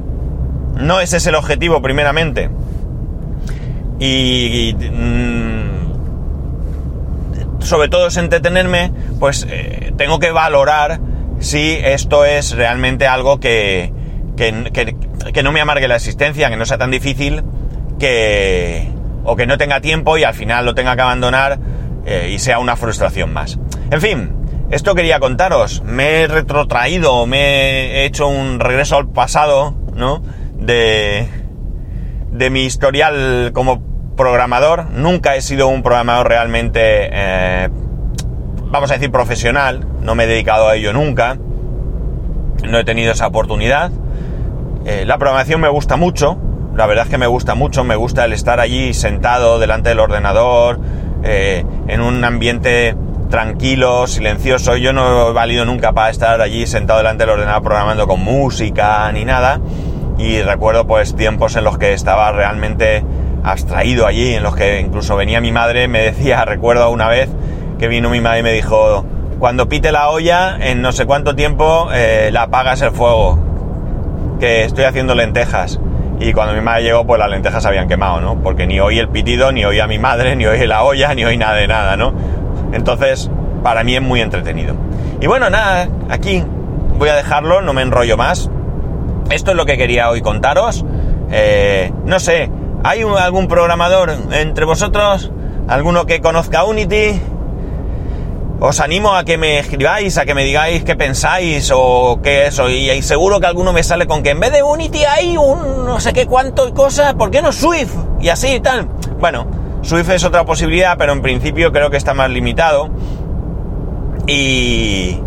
no 0.75 1.01
ese 1.01 1.17
es 1.17 1.27
el 1.27 1.35
objetivo 1.35 1.81
primeramente, 1.81 2.49
y, 3.99 4.73
mm, 4.73 5.67
sobre 7.61 7.89
todo 7.89 8.07
es 8.07 8.17
entretenerme, 8.17 8.91
pues 9.19 9.45
eh, 9.49 9.91
tengo 9.97 10.19
que 10.19 10.31
valorar 10.31 10.99
si 11.39 11.77
esto 11.83 12.25
es 12.25 12.55
realmente 12.55 13.07
algo 13.07 13.39
que, 13.39 13.91
que, 14.35 15.43
no 15.43 15.51
me 15.51 15.61
amargue 15.61 15.87
la 15.87 15.95
existencia, 15.95 16.49
que 16.49 16.57
no 16.57 16.65
sea 16.65 16.77
tan 16.77 16.91
difícil, 16.91 17.43
que 17.99 18.87
o 19.27 19.35
que 19.35 19.45
no 19.45 19.57
tenga 19.57 19.81
tiempo 19.81 20.17
y 20.17 20.23
al 20.23 20.33
final 20.33 20.65
lo 20.65 20.73
tenga 20.73 20.95
que 20.95 21.01
abandonar 21.01 21.59
eh, 22.05 22.31
y 22.33 22.39
sea 22.39 22.59
una 22.59 22.77
frustración 22.77 23.33
más. 23.33 23.59
En 23.91 23.99
fin, 23.99 24.31
esto 24.71 24.95
quería 24.95 25.19
contaros. 25.19 25.83
Me 25.83 26.21
he 26.21 26.27
retrotraído, 26.27 27.25
me 27.25 27.97
he 27.97 28.05
hecho 28.05 28.27
un 28.27 28.61
regreso 28.61 28.95
al 28.95 29.09
pasado, 29.09 29.75
¿no? 29.93 30.23
De, 30.53 31.27
de 32.31 32.49
mi 32.49 32.63
historial 32.63 33.51
como 33.53 33.83
programador. 34.15 34.91
Nunca 34.91 35.35
he 35.35 35.41
sido 35.41 35.67
un 35.67 35.83
programador 35.83 36.29
realmente, 36.29 36.79
eh, 37.11 37.69
vamos 38.71 38.89
a 38.91 38.93
decir, 38.93 39.11
profesional. 39.11 39.85
No 40.01 40.15
me 40.15 40.23
he 40.23 40.27
dedicado 40.27 40.69
a 40.69 40.75
ello 40.77 40.93
nunca. 40.93 41.37
No 42.63 42.79
he 42.79 42.85
tenido 42.85 43.11
esa 43.11 43.27
oportunidad. 43.27 43.91
Eh, 44.85 45.03
la 45.05 45.17
programación 45.17 45.59
me 45.59 45.67
gusta 45.67 45.97
mucho. 45.97 46.37
La 46.77 46.85
verdad 46.85 47.05
es 47.05 47.09
que 47.09 47.17
me 47.17 47.25
gusta 47.25 47.55
mucho. 47.55 47.83
Me 47.83 47.95
gusta 47.95 48.25
el 48.25 48.33
estar 48.33 48.59
allí 48.59 48.93
sentado 48.93 49.57
delante 49.57 49.89
del 49.89 49.99
ordenador, 49.99 50.79
eh, 51.23 51.65
en 51.87 52.01
un 52.01 52.23
ambiente 52.23 52.95
tranquilo, 53.31 54.05
silencioso. 54.05 54.77
Yo 54.77 54.93
no 54.93 55.29
he 55.29 55.33
valido 55.33 55.65
nunca 55.65 55.93
para 55.93 56.11
estar 56.11 56.39
allí 56.39 56.67
sentado 56.67 56.99
delante 56.99 57.23
del 57.23 57.31
ordenador 57.31 57.63
programando 57.63 58.07
con 58.07 58.23
música 58.23 59.11
ni 59.11 59.25
nada. 59.25 59.59
Y 60.19 60.43
recuerdo 60.43 60.85
pues 60.85 61.15
tiempos 61.15 61.55
en 61.55 61.63
los 61.63 61.79
que 61.79 61.93
estaba 61.93 62.31
realmente 62.31 63.03
abstraído 63.43 64.05
allí, 64.05 64.35
en 64.35 64.43
los 64.43 64.55
que 64.55 64.79
incluso 64.79 65.15
venía 65.15 65.41
mi 65.41 65.51
madre, 65.51 65.87
me 65.87 66.01
decía, 66.01 66.45
recuerdo 66.45 66.91
una 66.91 67.07
vez 67.07 67.27
que 67.79 67.87
vino 67.87 68.11
mi 68.11 68.21
madre 68.21 68.41
y 68.41 68.43
me 68.43 68.53
dijo, 68.53 69.03
cuando 69.39 69.67
pite 69.67 69.91
la 69.91 70.09
olla, 70.09 70.57
en 70.59 70.83
no 70.83 70.91
sé 70.91 71.07
cuánto 71.07 71.35
tiempo 71.35 71.89
eh, 71.91 72.29
la 72.31 72.43
apagas 72.43 72.81
el 72.83 72.91
fuego, 72.91 73.39
que 74.39 74.63
estoy 74.63 74.83
haciendo 74.83 75.15
lentejas. 75.15 75.79
Y 76.19 76.33
cuando 76.33 76.53
mi 76.53 76.61
madre 76.61 76.83
llegó, 76.83 77.05
pues 77.05 77.19
las 77.19 77.29
lentejas 77.29 77.61
se 77.61 77.69
habían 77.69 77.87
quemado, 77.87 78.21
¿no? 78.21 78.41
Porque 78.41 78.65
ni 78.65 78.79
oí 78.79 78.99
el 78.99 79.09
pitido, 79.09 79.51
ni 79.51 79.65
oí 79.65 79.79
a 79.79 79.87
mi 79.87 79.99
madre, 79.99 80.35
ni 80.37 80.45
oí 80.45 80.65
la 80.65 80.83
olla, 80.83 81.13
ni 81.13 81.25
oí 81.25 81.37
nada 81.37 81.55
de 81.55 81.67
nada, 81.67 81.97
¿no? 81.97 82.13
Entonces, 82.73 83.29
para 83.63 83.83
mí 83.83 83.95
es 83.95 84.01
muy 84.01 84.21
entretenido. 84.21 84.75
Y 85.21 85.27
bueno, 85.27 85.49
nada, 85.49 85.87
aquí 86.09 86.43
voy 86.97 87.09
a 87.09 87.15
dejarlo, 87.15 87.61
no 87.61 87.73
me 87.73 87.81
enrollo 87.81 88.17
más. 88.17 88.49
Esto 89.29 89.51
es 89.51 89.57
lo 89.57 89.65
que 89.65 89.77
quería 89.77 90.09
hoy 90.09 90.21
contaros. 90.21 90.85
Eh, 91.29 91.91
no 92.05 92.19
sé, 92.19 92.49
¿Hay 92.83 93.01
algún 93.01 93.47
programador 93.47 94.11
entre 94.31 94.65
vosotros? 94.65 95.31
¿Alguno 95.67 96.05
que 96.05 96.21
conozca 96.21 96.63
Unity? 96.63 97.19
Os 98.59 98.79
animo 98.79 99.13
a 99.13 99.23
que 99.23 99.37
me 99.37 99.59
escribáis, 99.59 100.17
a 100.17 100.25
que 100.25 100.33
me 100.33 100.43
digáis 100.43 100.83
qué 100.83 100.95
pensáis 100.95 101.71
o 101.73 102.19
qué 102.23 102.47
eso. 102.47 102.67
Y, 102.69 103.01
seguro 103.03 103.39
que 103.39 103.45
alguno 103.45 103.71
me 103.71 103.83
sale 103.83 104.07
con 104.07 104.23
que 104.23 104.31
en 104.31 104.39
vez 104.39 104.51
de 104.51 104.63
Unity 104.63 105.05
hay 105.05 105.37
un 105.37 105.85
no 105.85 105.99
sé 105.99 106.11
qué 106.11 106.25
cuánto 106.25 106.67
y 106.67 106.71
cosas, 106.71 107.13
¿por 107.13 107.29
qué 107.29 107.43
no 107.43 107.51
Swift? 107.51 107.93
Y 108.19 108.29
así 108.29 108.55
y 108.55 108.59
tal. 108.59 108.87
Bueno, 109.19 109.45
Swift 109.83 110.09
es 110.09 110.23
otra 110.23 110.43
posibilidad, 110.43 110.97
pero 110.97 111.13
en 111.13 111.21
principio 111.21 111.71
creo 111.71 111.91
que 111.91 111.97
está 111.97 112.15
más 112.15 112.31
limitado. 112.31 112.89
Y, 114.25 115.21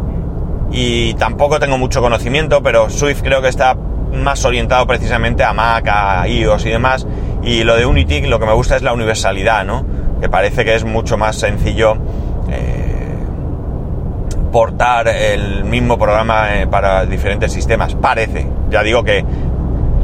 y 0.73 1.15
tampoco 1.15 1.61
tengo 1.61 1.79
mucho 1.79 2.03
conocimiento, 2.03 2.65
pero 2.65 2.91
Swift 2.91 3.23
creo 3.23 3.41
que 3.41 3.49
está 3.49 3.77
más 4.13 4.45
orientado 4.45 4.89
precisamente 4.89 5.45
a 5.45 5.53
Mac, 5.53 5.87
a 5.87 6.27
iOS 6.27 6.67
y 6.67 6.71
demás. 6.71 7.07
Y 7.45 7.63
lo 7.63 7.77
de 7.77 7.87
Unity 7.87 8.23
lo 8.23 8.41
que 8.41 8.47
me 8.47 8.55
gusta 8.55 8.75
es 8.75 8.83
la 8.83 8.93
universalidad, 8.93 9.65
¿no? 9.65 9.87
Que 10.21 10.29
parece 10.29 10.65
que 10.65 10.75
es 10.75 10.85
mucho 10.85 11.17
más 11.17 11.37
sencillo 11.37 11.97
portar 14.51 15.09
el 15.09 15.65
mismo 15.65 15.99
programa 15.99 16.57
eh, 16.57 16.67
para 16.67 17.07
diferentes 17.07 17.53
sistemas. 17.53 17.95
Parece. 17.95 18.47
Ya 18.71 18.83
digo 18.83 19.05
que 19.05 19.25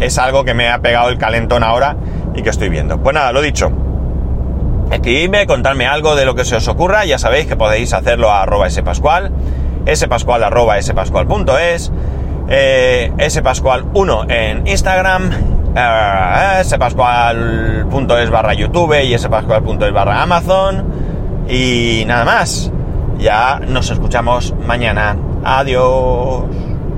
es 0.01 0.19
algo 0.19 0.45
que 0.45 0.55
me 0.55 0.69
ha 0.69 0.81
pegado 0.81 1.09
el 1.09 1.19
calentón 1.19 1.63
ahora 1.63 1.97
y 2.35 2.43
que 2.43 2.51
estoy 2.51 2.69
viendo. 2.69 2.99
Pues 2.99 3.15
nada, 3.15 3.33
lo 3.33 3.43
dicho. 3.43 3.71
Escribidme, 4.91 5.47
contadme 5.47 5.87
algo 5.87 6.15
de 6.15 6.25
lo 6.25 6.35
que 6.35 6.45
se 6.45 6.57
os 6.57 6.69
ocurra. 6.69 7.05
Ya 7.05 7.19
sabéis 7.19 7.47
que 7.47 7.57
podéis 7.57 7.93
hacerlo 7.93 8.31
a 8.31 8.43
arroba 8.43 8.71
spascual, 8.71 9.33
spascual 9.95 10.45
arroba 10.45 10.81
spascual.es, 10.81 11.93
eh, 12.49 13.13
spascual1 13.19 14.31
en 14.31 14.67
Instagram 14.67 15.31
eh, 15.77 16.63
spascual.es 16.65 18.31
barra 18.31 18.55
YouTube 18.55 19.03
y 19.03 19.19
spascual.es 19.19 19.93
barra 19.93 20.23
Amazon. 20.23 20.85
Y 21.49 22.05
nada 22.07 22.25
más. 22.25 22.73
Ya 23.19 23.59
nos 23.61 23.91
escuchamos 23.91 24.55
mañana. 24.67 25.17
Adiós. 25.45 26.45